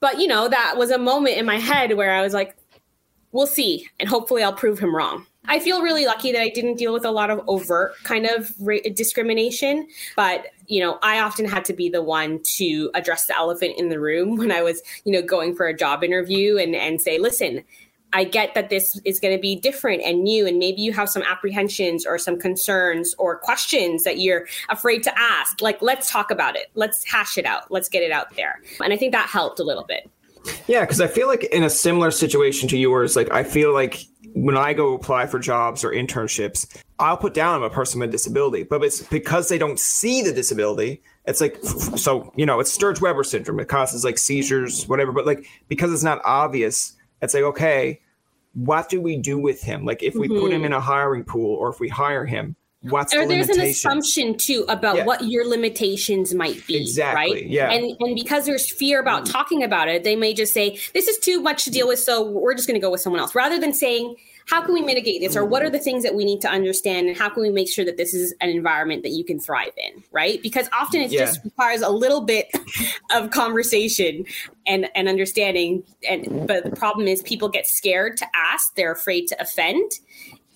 But, 0.00 0.20
you 0.20 0.26
know, 0.26 0.48
that 0.48 0.76
was 0.76 0.90
a 0.90 0.98
moment 0.98 1.36
in 1.36 1.46
my 1.46 1.58
head 1.58 1.96
where 1.96 2.12
I 2.12 2.22
was 2.22 2.34
like, 2.34 2.56
we'll 3.32 3.46
see. 3.46 3.88
And 4.00 4.08
hopefully 4.08 4.42
I'll 4.42 4.52
prove 4.52 4.78
him 4.78 4.94
wrong. 4.94 5.26
I 5.50 5.60
feel 5.60 5.82
really 5.82 6.04
lucky 6.04 6.30
that 6.32 6.42
I 6.42 6.50
didn't 6.50 6.76
deal 6.76 6.92
with 6.92 7.06
a 7.06 7.10
lot 7.10 7.30
of 7.30 7.40
overt 7.48 7.94
kind 8.04 8.26
of 8.26 8.52
ra- 8.60 8.76
discrimination, 8.94 9.88
but 10.14 10.46
you 10.66 10.80
know, 10.80 10.98
I 11.02 11.20
often 11.20 11.46
had 11.46 11.64
to 11.66 11.72
be 11.72 11.88
the 11.88 12.02
one 12.02 12.40
to 12.56 12.90
address 12.94 13.26
the 13.26 13.34
elephant 13.34 13.78
in 13.78 13.88
the 13.88 13.98
room 13.98 14.36
when 14.36 14.52
I 14.52 14.62
was, 14.62 14.82
you 15.04 15.12
know, 15.12 15.22
going 15.22 15.56
for 15.56 15.66
a 15.66 15.74
job 15.74 16.04
interview 16.04 16.58
and 16.58 16.76
and 16.76 17.00
say, 17.00 17.18
"Listen, 17.18 17.64
I 18.12 18.24
get 18.24 18.54
that 18.54 18.70
this 18.70 19.00
is 19.04 19.20
going 19.20 19.36
to 19.36 19.40
be 19.40 19.56
different 19.56 20.02
and 20.02 20.22
new, 20.22 20.46
and 20.46 20.58
maybe 20.58 20.80
you 20.80 20.92
have 20.92 21.08
some 21.08 21.22
apprehensions 21.22 22.06
or 22.06 22.18
some 22.18 22.38
concerns 22.38 23.14
or 23.18 23.38
questions 23.38 24.04
that 24.04 24.18
you're 24.18 24.46
afraid 24.70 25.02
to 25.02 25.18
ask. 25.18 25.60
Like, 25.60 25.82
let's 25.82 26.10
talk 26.10 26.30
about 26.30 26.56
it. 26.56 26.70
Let's 26.74 27.04
hash 27.04 27.36
it 27.36 27.44
out. 27.44 27.70
Let's 27.70 27.88
get 27.88 28.02
it 28.02 28.10
out 28.10 28.34
there. 28.34 28.60
And 28.82 28.92
I 28.92 28.96
think 28.96 29.12
that 29.12 29.28
helped 29.28 29.60
a 29.60 29.64
little 29.64 29.84
bit. 29.84 30.10
Yeah, 30.66 30.80
because 30.80 31.00
I 31.00 31.06
feel 31.06 31.28
like 31.28 31.44
in 31.44 31.62
a 31.62 31.70
similar 31.70 32.10
situation 32.10 32.68
to 32.70 32.78
yours, 32.78 33.16
like 33.16 33.30
I 33.30 33.44
feel 33.44 33.72
like 33.74 34.04
when 34.34 34.56
I 34.56 34.72
go 34.72 34.94
apply 34.94 35.26
for 35.26 35.38
jobs 35.38 35.84
or 35.84 35.90
internships, 35.90 36.66
I'll 36.98 37.16
put 37.16 37.34
down 37.34 37.56
I'm 37.56 37.62
a 37.62 37.70
person 37.70 38.00
with 38.00 38.08
a 38.08 38.12
disability, 38.12 38.62
but 38.62 38.82
it's 38.82 39.02
because 39.02 39.48
they 39.48 39.58
don't 39.58 39.78
see 39.78 40.22
the 40.22 40.32
disability. 40.32 41.02
It's 41.26 41.40
like 41.40 41.58
so 41.62 42.32
you 42.36 42.46
know 42.46 42.60
it's 42.60 42.72
Sturge 42.72 43.00
Weber 43.00 43.24
syndrome. 43.24 43.60
It 43.60 43.68
causes 43.68 44.04
like 44.04 44.16
seizures, 44.16 44.86
whatever. 44.88 45.12
But 45.12 45.26
like 45.26 45.46
because 45.68 45.92
it's 45.92 46.02
not 46.02 46.20
obvious 46.24 46.96
it's 47.22 47.34
like, 47.34 47.44
okay, 47.44 48.00
what 48.54 48.88
do 48.88 49.00
we 49.00 49.16
do 49.16 49.38
with 49.38 49.62
him? 49.62 49.84
Like 49.84 50.02
if 50.02 50.14
we 50.14 50.28
mm-hmm. 50.28 50.40
put 50.40 50.52
him 50.52 50.58
mm-hmm. 50.58 50.66
in 50.66 50.72
a 50.72 50.80
hiring 50.80 51.24
pool 51.24 51.54
or 51.56 51.68
if 51.70 51.80
we 51.80 51.88
hire 51.88 52.26
him, 52.26 52.56
what's 52.82 53.12
or 53.12 53.22
the 53.22 53.34
there's 53.34 53.48
an 53.48 53.60
assumption 53.60 54.36
too 54.36 54.64
about 54.68 54.96
yeah. 54.96 55.04
what 55.04 55.24
your 55.24 55.46
limitations 55.46 56.32
might 56.32 56.64
be 56.68 56.76
exactly, 56.76 57.32
right 57.32 57.46
yeah 57.46 57.70
and 57.72 57.96
and 57.98 58.14
because 58.14 58.46
there's 58.46 58.70
fear 58.70 59.00
about 59.00 59.26
talking 59.26 59.64
about 59.64 59.88
it 59.88 60.04
they 60.04 60.14
may 60.14 60.32
just 60.32 60.54
say 60.54 60.78
this 60.94 61.08
is 61.08 61.18
too 61.18 61.40
much 61.40 61.64
to 61.64 61.72
deal 61.72 61.88
with 61.88 61.98
so 61.98 62.30
we're 62.30 62.54
just 62.54 62.68
going 62.68 62.80
to 62.80 62.84
go 62.84 62.90
with 62.90 63.00
someone 63.00 63.20
else 63.20 63.34
rather 63.34 63.58
than 63.58 63.74
saying 63.74 64.14
how 64.48 64.62
can 64.62 64.72
we 64.72 64.82
mitigate 64.82 65.20
this? 65.20 65.36
Or 65.36 65.44
what 65.44 65.62
are 65.62 65.70
the 65.70 65.78
things 65.78 66.02
that 66.02 66.14
we 66.14 66.24
need 66.24 66.40
to 66.40 66.48
understand? 66.48 67.08
And 67.08 67.16
how 67.16 67.28
can 67.28 67.42
we 67.42 67.50
make 67.50 67.68
sure 67.68 67.84
that 67.84 67.96
this 67.96 68.14
is 68.14 68.34
an 68.40 68.48
environment 68.48 69.02
that 69.02 69.10
you 69.10 69.24
can 69.24 69.38
thrive 69.38 69.72
in 69.76 70.02
right? 70.10 70.42
Because 70.42 70.68
often 70.72 71.00
it 71.00 71.10
yeah. 71.10 71.20
just 71.20 71.44
requires 71.44 71.82
a 71.82 71.90
little 71.90 72.22
bit 72.22 72.50
of 73.14 73.30
conversation 73.30 74.24
and 74.66 74.88
and 74.94 75.08
understanding. 75.08 75.82
And 76.08 76.46
but 76.46 76.64
the 76.64 76.76
problem 76.76 77.06
is 77.08 77.22
people 77.22 77.48
get 77.48 77.66
scared 77.66 78.16
to 78.18 78.26
ask. 78.34 78.74
They're 78.74 78.92
afraid 78.92 79.26
to 79.28 79.40
offend 79.40 79.92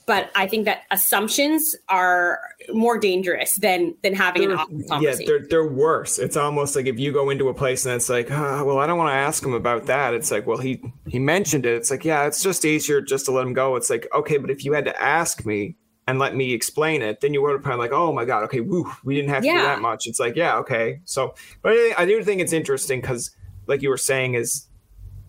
but 0.06 0.30
I 0.35 0.47
think 0.47 0.64
that 0.64 0.82
assumptions 0.90 1.76
are 1.88 2.40
more 2.71 2.99
dangerous 2.99 3.56
than 3.56 3.94
than 4.02 4.14
having 4.14 4.49
they're, 4.49 4.59
an 4.59 4.87
conversation. 4.87 5.21
Yeah, 5.21 5.26
they're 5.26 5.47
they're 5.49 5.68
worse. 5.68 6.18
It's 6.18 6.37
almost 6.37 6.76
like 6.76 6.87
if 6.87 6.99
you 6.99 7.12
go 7.12 7.30
into 7.30 7.49
a 7.49 7.54
place 7.54 7.87
and 7.87 7.94
it's 7.94 8.09
like, 8.09 8.30
oh, 8.30 8.64
well, 8.64 8.78
I 8.78 8.87
don't 8.87 8.99
want 8.99 9.11
to 9.11 9.16
ask 9.16 9.44
him 9.44 9.54
about 9.54 9.87
that. 9.87 10.14
It's 10.14 10.30
like, 10.30 10.47
well, 10.47 10.59
he 10.59 10.82
he 11.06 11.18
mentioned 11.18 11.66
it. 11.66 11.75
It's 11.75 11.90
like, 11.90 12.04
yeah, 12.04 12.26
it's 12.26 12.42
just 12.42 12.64
easier 12.64 13.00
just 13.00 13.26
to 13.26 13.32
let 13.32 13.47
him 13.47 13.52
go. 13.52 13.76
It's 13.76 13.90
like, 13.90 14.06
okay, 14.14 14.38
but 14.38 14.50
if 14.50 14.64
you 14.64 14.73
had 14.73 14.85
to 14.87 15.02
ask 15.02 15.44
me 15.47 15.76
and 16.09 16.18
let 16.18 16.35
me 16.35 16.52
explain 16.52 17.00
it, 17.00 17.21
then 17.21 17.32
you 17.32 17.40
would 17.42 17.52
have 17.52 17.62
probably 17.62 17.87
like, 17.87 17.92
oh 17.92 18.12
my 18.12 18.25
god, 18.25 18.42
okay, 18.44 18.61
woo, 18.61 18.90
we 19.04 19.14
didn't 19.14 19.30
have 19.30 19.42
to 19.42 19.47
yeah. 19.47 19.59
do 19.59 19.62
that 19.62 19.80
much. 19.80 20.06
It's 20.06 20.18
like, 20.18 20.35
yeah, 20.37 20.56
okay. 20.59 21.00
So, 21.04 21.35
but 21.62 21.76
I 21.97 22.04
do 22.04 22.23
think 22.25 22.40
it's 22.40 22.52
interesting 22.52 23.00
because, 23.00 23.30
like 23.66 23.82
you 23.82 23.88
were 23.88 23.97
saying, 23.97 24.35
is 24.35 24.66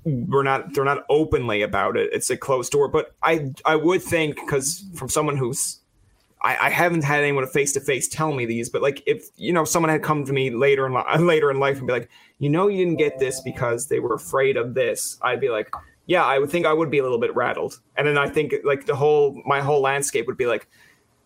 we're 0.05 0.43
not 0.43 0.73
they're 0.73 0.83
not 0.83 1.05
openly 1.09 1.61
about 1.61 1.97
it. 1.97 2.09
It's 2.13 2.29
a 2.29 2.37
closed 2.37 2.71
door. 2.71 2.87
But 2.87 3.15
I 3.21 3.51
I 3.65 3.75
would 3.75 4.01
think 4.01 4.35
because 4.35 4.83
from 4.95 5.09
someone 5.09 5.37
who's 5.37 5.79
I, 6.41 6.57
I 6.67 6.69
haven't 6.69 7.03
had 7.03 7.23
anyone 7.23 7.47
face 7.47 7.71
to 7.73 7.79
face 7.79 8.07
tell 8.07 8.33
me 8.33 8.45
these, 8.45 8.69
but 8.69 8.81
like 8.81 9.01
if 9.05 9.27
you 9.37 9.53
know 9.53 9.63
someone 9.63 9.89
had 9.89 10.03
come 10.03 10.25
to 10.25 10.33
me 10.33 10.49
later 10.49 10.85
in 10.85 10.93
li- 10.93 11.17
later 11.19 11.49
in 11.49 11.59
life 11.59 11.77
and 11.77 11.87
be 11.87 11.93
like, 11.93 12.09
you 12.39 12.49
know, 12.49 12.67
you 12.67 12.77
didn't 12.77 12.99
get 12.99 13.19
this 13.19 13.41
because 13.41 13.87
they 13.87 13.99
were 13.99 14.13
afraid 14.13 14.57
of 14.57 14.73
this, 14.73 15.17
I'd 15.21 15.39
be 15.39 15.49
like, 15.49 15.73
yeah, 16.05 16.23
I 16.23 16.39
would 16.39 16.49
think 16.49 16.65
I 16.65 16.73
would 16.73 16.91
be 16.91 16.99
a 16.99 17.03
little 17.03 17.19
bit 17.19 17.33
rattled, 17.35 17.79
and 17.95 18.05
then 18.05 18.17
I 18.17 18.29
think 18.29 18.53
like 18.63 18.85
the 18.85 18.95
whole 18.95 19.41
my 19.45 19.61
whole 19.61 19.81
landscape 19.81 20.27
would 20.27 20.37
be 20.37 20.47
like, 20.47 20.67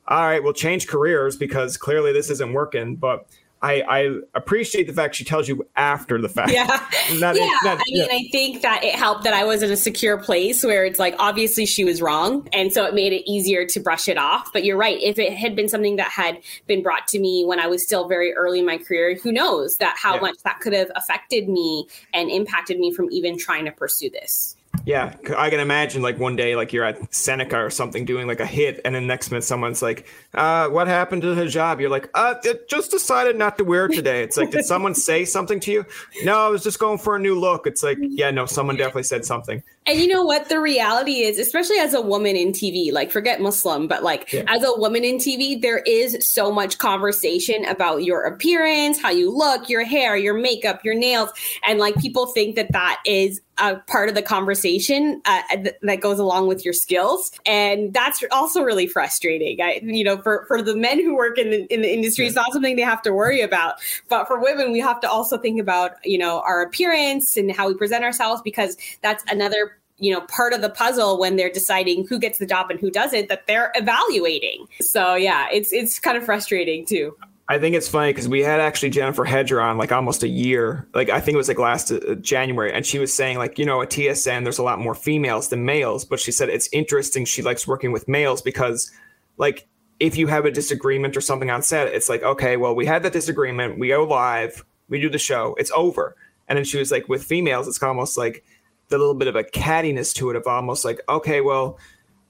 all 0.08 0.22
right, 0.22 0.44
we'll 0.44 0.54
change 0.54 0.88
careers 0.88 1.36
because 1.36 1.78
clearly 1.78 2.14
this 2.14 2.30
isn't 2.30 2.54
working, 2.54 2.96
but 2.96 3.28
I, 3.62 3.82
I 3.82 4.20
appreciate 4.36 4.88
the 4.88 4.94
fact 4.94 5.16
she 5.16 5.24
tells 5.24 5.48
you 5.48 5.68
after 5.76 6.22
the 6.22 6.30
fact. 6.30 6.52
Yeah. 6.52 6.68
Yeah. 7.20 7.32
I 7.32 7.34
mean, 7.34 7.82
yeah. 7.88 8.08
I 8.12 8.28
think 8.32 8.62
that 8.62 8.84
it 8.84 8.94
helped 8.94 9.24
that 9.24 9.34
I 9.34 9.44
was 9.46 9.64
in 9.64 9.72
a 9.72 9.78
secure 9.78 10.18
place 10.18 10.64
where 10.64 10.86
it's 10.86 11.00
like, 11.00 11.16
obviously 11.20 11.66
she 11.66 11.84
was 11.84 12.02
wrong. 12.02 12.48
And 12.52 12.72
so 12.72 12.86
it 12.86 12.94
made 12.94 13.14
it 13.14 13.30
easier 13.30 13.66
to 13.66 13.80
brush 13.80 14.08
it 14.08 14.18
off. 14.18 14.52
But 14.52 14.66
you're 14.66 14.78
right. 14.78 15.02
If 15.02 15.18
it 15.18 15.34
had 15.34 15.56
been 15.56 15.70
something 15.70 15.96
that 15.96 16.10
had 16.10 16.40
been 16.68 16.84
brought 16.84 17.08
to 17.10 17.20
me 17.20 17.46
when 17.46 17.60
I 17.60 17.68
was 17.68 17.84
still 17.84 18.08
very 18.08 18.34
early 18.34 18.60
in 18.60 18.66
my 18.66 18.78
career, 18.78 19.16
who 19.16 19.32
knows 19.32 19.78
that 19.78 19.98
how 19.98 20.16
yeah. 20.16 20.22
much 20.22 20.38
that 20.44 20.60
could 20.60 20.74
have 20.74 20.92
affected 20.96 21.48
me 21.48 21.88
and 22.14 22.30
impacted 22.30 22.78
me 22.78 22.92
from 22.92 23.10
even 23.12 23.38
trying 23.38 23.66
to 23.66 23.72
pursue 23.72 24.10
this. 24.10 24.57
Yeah, 24.88 25.16
I 25.38 25.50
can 25.50 25.60
imagine 25.60 26.02
like 26.02 26.18
one 26.18 26.38
day, 26.38 26.56
like 26.56 26.72
you're 26.72 26.86
at 26.86 27.14
Seneca 27.14 27.58
or 27.58 27.70
something 27.70 28.06
doing 28.06 28.26
like 28.26 28.40
a 28.40 28.46
hit, 28.46 28.80
and 28.86 28.96
then 28.96 29.06
next 29.06 29.30
minute 29.30 29.44
someone's 29.44 29.82
like, 29.82 30.08
uh, 30.34 30.70
"What 30.70 30.88
happened 30.88 31.24
to 31.24 31.36
the 31.36 31.42
hijab?" 31.42 31.82
You're 31.82 31.90
like, 31.90 32.10
"Uh, 32.14 32.36
it 32.46 32.70
just 32.70 32.90
decided 32.92 33.36
not 33.36 33.58
to 33.58 33.66
wear 33.66 33.88
it 33.88 33.96
today." 33.96 34.24
It's 34.24 34.38
like, 34.38 34.52
did 34.52 34.64
someone 34.64 34.96
say 35.10 35.26
something 35.26 35.60
to 35.60 35.72
you? 35.74 35.86
No, 36.24 36.40
I 36.40 36.48
was 36.48 36.64
just 36.64 36.80
going 36.80 37.00
for 37.00 37.18
a 37.18 37.20
new 37.20 37.38
look. 37.38 37.68
It's 37.68 37.84
like, 37.84 37.98
yeah, 38.00 38.32
no, 38.32 38.46
someone 38.46 38.78
definitely 38.78 39.04
said 39.04 39.26
something. 39.26 39.62
And 39.88 40.00
you 40.00 40.08
know 40.08 40.24
what? 40.24 40.50
The 40.50 40.60
reality 40.60 41.22
is, 41.22 41.40
especially 41.40 41.78
as 41.78 41.94
a 41.94 42.02
woman 42.02 42.36
in 42.36 42.52
TV, 42.52 42.92
like 42.92 43.10
forget 43.10 43.40
Muslim, 43.40 43.88
but 43.88 44.04
like 44.04 44.32
yeah. 44.34 44.44
as 44.48 44.62
a 44.62 44.78
woman 44.78 45.06
in 45.06 45.16
TV, 45.16 45.62
there 45.62 45.80
is 45.80 46.18
so 46.30 46.52
much 46.52 46.78
conversation 46.78 47.64
about 47.66 48.04
your 48.04 48.24
appearance, 48.24 49.02
how 49.02 49.12
you 49.12 49.32
look, 49.32 49.70
your 49.70 49.86
hair, 49.86 50.18
your 50.18 50.34
makeup, 50.34 50.84
your 50.84 50.94
nails. 50.94 51.30
And 51.66 51.80
like 51.80 51.96
people 51.96 52.28
think 52.28 52.58
that 52.58 52.74
that 52.74 53.02
is 53.06 53.42
a 53.60 53.76
part 53.76 54.10
of 54.10 54.16
the 54.16 54.22
conversation 54.22 55.22
uh, 55.26 55.42
th- 55.52 55.76
that 55.82 56.02
goes 56.02 56.20
along 56.20 56.48
with 56.48 56.64
your 56.64 56.74
skills. 56.74 57.32
And 57.46 57.94
that's 57.94 58.24
also 58.32 58.62
really 58.62 58.88
frustrating. 58.88 59.62
I, 59.62 59.80
you 59.84 60.04
know, 60.04 60.18
for, 60.22 60.46
for 60.48 60.62
the 60.62 60.76
men 60.76 61.00
who 61.00 61.16
work 61.16 61.38
in 61.38 61.50
the, 61.50 61.74
in 61.74 61.82
the 61.82 61.92
industry, 61.92 62.26
yeah. 62.26 62.30
it's 62.30 62.36
not 62.36 62.52
something 62.54 62.76
they 62.76 62.82
have 62.82 63.02
to 63.04 63.14
worry 63.14 63.42
about. 63.42 63.76
But 64.10 64.28
for 64.28 64.40
women, 64.40 64.72
we 64.72 64.80
have 64.80 65.00
to 65.02 65.10
also 65.10 65.38
think 65.38 65.60
about, 65.60 65.94
you 66.04 66.18
know, 66.18 66.42
our 66.42 66.62
appearance 66.62 67.38
and 67.38 67.52
how 67.52 67.68
we 67.68 67.74
present 67.74 68.04
ourselves 68.04 68.42
because 68.44 68.78
that's 69.02 69.24
another 69.30 69.77
you 70.00 70.14
know 70.14 70.22
part 70.22 70.54
of 70.54 70.62
the 70.62 70.70
puzzle 70.70 71.20
when 71.20 71.36
they're 71.36 71.52
deciding 71.52 72.08
who 72.08 72.20
gets 72.20 72.40
the 72.40 72.46
job 72.46 72.70
and 72.70 72.80
who 72.80 72.92
doesn't 72.92 73.30
that 73.30 73.48
they're 73.48 73.72
evaluating 73.76 74.68
so 74.82 75.16
yeah 75.16 75.48
it's 75.52 75.74
it's 75.74 76.00
kind 76.00 76.18
of 76.18 76.24
frustrating 76.24 76.86
too 76.86 77.16
I 77.50 77.60
think 77.60 77.76
it's 77.76 77.88
funny 77.88 78.12
because 78.12 78.28
we 78.28 78.42
had 78.42 78.60
actually 78.60 78.90
Jennifer 78.90 79.24
Hedger 79.24 79.62
on 79.62 79.78
like 79.78 79.94
almost 79.94 80.22
a 80.22 80.28
year. 80.28 80.86
Like 80.94 81.10
I 81.10 81.22
think 81.22 81.36
it 81.36 81.38
was 81.38 81.48
like 81.48 81.60
last 81.60 81.92
uh, 81.92 82.16
January, 82.16 82.74
and 82.74 82.86
she 82.86 83.00
was 83.00 83.14
saying 83.14 83.38
like 83.38 83.58
you 83.58 83.66
know 83.66 83.82
at 83.82 83.90
TSN 83.90 84.44
there's 84.44 84.58
a 84.58 84.64
lot 84.64 84.80
more 84.80 84.94
females 84.94 85.48
than 85.48 85.64
males, 85.64 86.04
but 86.04 86.20
she 86.20 86.32
said 86.32 86.50
it's 86.50 86.68
interesting. 86.74 87.24
She 87.24 87.42
likes 87.42 87.66
working 87.66 87.94
with 87.94 88.08
males 88.08 88.42
because 88.42 88.92
like 89.38 89.66
if 90.00 90.18
you 90.18 90.28
have 90.28 90.44
a 90.44 90.52
disagreement 90.52 91.16
or 91.16 91.22
something 91.22 91.50
on 91.50 91.62
set, 91.62 91.88
it's 91.88 92.10
like 92.10 92.22
okay, 92.22 92.58
well 92.58 92.76
we 92.76 92.86
had 92.86 93.02
that 93.04 93.14
disagreement, 93.14 93.80
we 93.80 93.90
go 93.90 94.04
live, 94.04 94.66
we 94.90 95.00
do 95.00 95.10
the 95.10 95.18
show, 95.18 95.56
it's 95.58 95.72
over. 95.72 96.18
And 96.50 96.58
then 96.58 96.66
she 96.66 96.78
was 96.78 96.92
like 96.92 97.08
with 97.08 97.24
females, 97.24 97.68
it's 97.68 97.82
almost 97.82 98.18
like 98.18 98.44
the 98.90 98.98
little 98.98 99.14
bit 99.14 99.28
of 99.28 99.36
a 99.36 99.44
cattiness 99.44 100.14
to 100.16 100.30
it 100.30 100.36
of 100.36 100.48
almost 100.48 100.86
like, 100.86 101.02
okay, 101.10 101.42
well, 101.42 101.78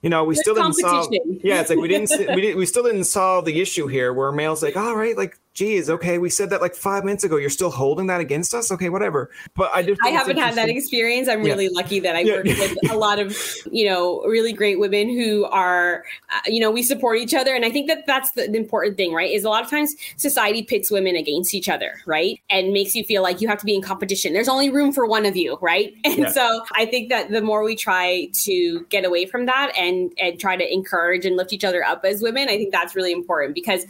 you 0.02 0.10
know, 0.10 0.24
we 0.24 0.34
There's 0.34 0.44
still 0.44 0.54
didn't 0.54 0.74
solve. 0.74 1.12
Yeah, 1.42 1.60
it's 1.60 1.70
like 1.70 1.78
we 1.78 1.88
didn't 1.88 2.10
we 2.34 2.40
did, 2.40 2.56
we 2.56 2.66
still 2.66 2.84
didn't 2.84 3.04
solve 3.04 3.44
the 3.44 3.60
issue 3.60 3.86
here. 3.86 4.12
Where 4.12 4.30
male's 4.32 4.62
like, 4.62 4.76
all 4.76 4.96
right, 4.96 5.16
like, 5.16 5.38
geez, 5.54 5.90
okay, 5.90 6.18
we 6.18 6.30
said 6.30 6.50
that 6.50 6.60
like 6.60 6.74
five 6.74 7.04
minutes 7.04 7.24
ago. 7.24 7.36
You're 7.36 7.50
still 7.50 7.70
holding 7.70 8.06
that 8.06 8.20
against 8.20 8.54
us, 8.54 8.70
okay, 8.72 8.88
whatever. 8.88 9.30
But 9.54 9.70
I 9.74 9.82
just 9.82 10.00
I 10.04 10.10
haven't 10.10 10.38
had 10.38 10.54
that 10.54 10.68
experience. 10.68 11.28
I'm 11.28 11.42
yeah. 11.42 11.52
really 11.52 11.68
lucky 11.68 12.00
that 12.00 12.16
I 12.16 12.20
yeah. 12.20 12.34
worked 12.34 12.48
with 12.48 12.90
a 12.90 12.96
lot 12.96 13.18
of 13.18 13.36
you 13.70 13.88
know 13.88 14.22
really 14.22 14.52
great 14.52 14.78
women 14.78 15.08
who 15.08 15.44
are 15.46 16.04
uh, 16.30 16.40
you 16.46 16.60
know 16.60 16.70
we 16.70 16.82
support 16.82 17.18
each 17.18 17.34
other, 17.34 17.54
and 17.54 17.64
I 17.64 17.70
think 17.70 17.88
that 17.88 18.06
that's 18.06 18.30
the, 18.32 18.48
the 18.48 18.56
important 18.56 18.96
thing, 18.96 19.12
right? 19.12 19.30
Is 19.30 19.44
a 19.44 19.48
lot 19.48 19.64
of 19.64 19.70
times 19.70 19.94
society 20.16 20.62
pits 20.62 20.90
women 20.90 21.16
against 21.16 21.54
each 21.54 21.68
other, 21.68 21.94
right, 22.06 22.40
and 22.50 22.72
makes 22.72 22.94
you 22.94 23.04
feel 23.04 23.22
like 23.22 23.40
you 23.40 23.48
have 23.48 23.58
to 23.58 23.66
be 23.66 23.74
in 23.74 23.82
competition. 23.82 24.32
There's 24.32 24.48
only 24.48 24.70
room 24.70 24.92
for 24.92 25.06
one 25.06 25.26
of 25.26 25.36
you, 25.36 25.58
right? 25.60 25.92
And 26.08 26.20
yeah. 26.20 26.30
so 26.30 26.64
I 26.74 26.86
think 26.86 27.10
that 27.10 27.30
the 27.30 27.42
more 27.42 27.62
we 27.62 27.76
try 27.76 28.28
to 28.44 28.86
get 28.88 29.04
away 29.04 29.26
from 29.26 29.46
that 29.46 29.72
and 29.76 30.12
and 30.18 30.40
try 30.40 30.56
to 30.56 30.72
encourage 30.72 31.26
and 31.26 31.36
lift 31.36 31.52
each 31.52 31.64
other 31.64 31.84
up 31.84 32.04
as 32.04 32.22
women 32.22 32.48
i 32.48 32.56
think 32.56 32.72
that's 32.72 32.94
really 32.94 33.12
important 33.12 33.54
because 33.54 33.84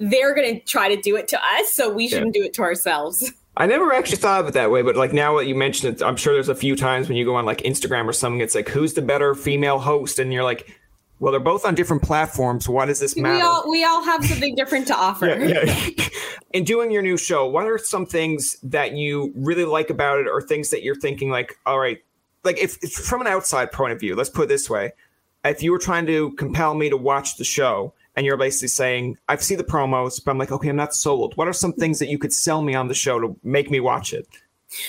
they're 0.00 0.34
going 0.34 0.58
to 0.58 0.64
try 0.64 0.94
to 0.94 1.00
do 1.00 1.16
it 1.16 1.28
to 1.28 1.38
us 1.38 1.72
so 1.72 1.92
we 1.92 2.08
shouldn't 2.08 2.34
yeah. 2.34 2.42
do 2.42 2.46
it 2.46 2.54
to 2.54 2.62
ourselves 2.62 3.32
I 3.56 3.66
never 3.66 3.92
actually 3.92 4.16
thought 4.16 4.40
of 4.40 4.48
it 4.48 4.54
that 4.54 4.70
way, 4.70 4.80
but 4.80 4.96
like 4.96 5.12
now 5.12 5.36
that 5.36 5.46
you 5.46 5.54
mentioned 5.54 5.96
it, 5.96 6.02
I'm 6.02 6.16
sure 6.16 6.32
there's 6.32 6.48
a 6.48 6.54
few 6.54 6.74
times 6.74 7.08
when 7.08 7.18
you 7.18 7.24
go 7.24 7.34
on 7.34 7.44
like 7.44 7.58
Instagram 7.58 8.06
or 8.06 8.12
something, 8.12 8.40
it's 8.40 8.54
like, 8.54 8.68
who's 8.68 8.94
the 8.94 9.02
better 9.02 9.34
female 9.34 9.78
host? 9.78 10.18
And 10.18 10.32
you're 10.32 10.42
like, 10.42 10.74
well, 11.18 11.32
they're 11.32 11.40
both 11.40 11.66
on 11.66 11.74
different 11.74 12.02
platforms. 12.02 12.68
Why 12.68 12.86
does 12.86 12.98
this 12.98 13.16
matter? 13.16 13.36
We 13.36 13.42
all 13.42 13.70
we 13.70 13.84
all 13.84 14.02
have 14.02 14.24
something 14.24 14.54
different 14.54 14.86
to 14.88 14.96
offer. 14.96 15.26
yeah, 15.26 15.64
yeah. 15.64 16.08
In 16.52 16.64
doing 16.64 16.90
your 16.90 17.02
new 17.02 17.16
show, 17.16 17.46
what 17.46 17.66
are 17.66 17.78
some 17.78 18.06
things 18.06 18.58
that 18.62 18.92
you 18.92 19.32
really 19.36 19.64
like 19.64 19.88
about 19.88 20.18
it, 20.18 20.26
or 20.26 20.42
things 20.42 20.70
that 20.70 20.82
you're 20.82 20.96
thinking 20.96 21.30
like, 21.30 21.56
all 21.64 21.78
right, 21.78 21.98
like 22.44 22.58
if, 22.58 22.76
if 22.82 22.92
from 22.92 23.20
an 23.20 23.26
outside 23.26 23.70
point 23.70 23.92
of 23.92 24.00
view, 24.00 24.16
let's 24.16 24.28
put 24.28 24.44
it 24.44 24.48
this 24.48 24.68
way: 24.68 24.92
if 25.44 25.62
you 25.62 25.70
were 25.70 25.78
trying 25.78 26.06
to 26.06 26.32
compel 26.32 26.74
me 26.74 26.90
to 26.90 26.96
watch 26.96 27.36
the 27.36 27.44
show, 27.44 27.94
and 28.14 28.26
you're 28.26 28.36
basically 28.36 28.68
saying, 28.68 29.16
I've 29.28 29.42
seen 29.42 29.58
the 29.58 29.64
promos, 29.64 30.22
but 30.22 30.30
I'm 30.30 30.38
like, 30.38 30.52
okay, 30.52 30.68
I'm 30.68 30.76
not 30.76 30.94
sold. 30.94 31.36
What 31.36 31.48
are 31.48 31.52
some 31.52 31.72
things 31.72 31.98
that 31.98 32.08
you 32.08 32.18
could 32.18 32.32
sell 32.32 32.62
me 32.62 32.74
on 32.74 32.88
the 32.88 32.94
show 32.94 33.20
to 33.20 33.36
make 33.42 33.70
me 33.70 33.80
watch 33.80 34.12
it? 34.12 34.26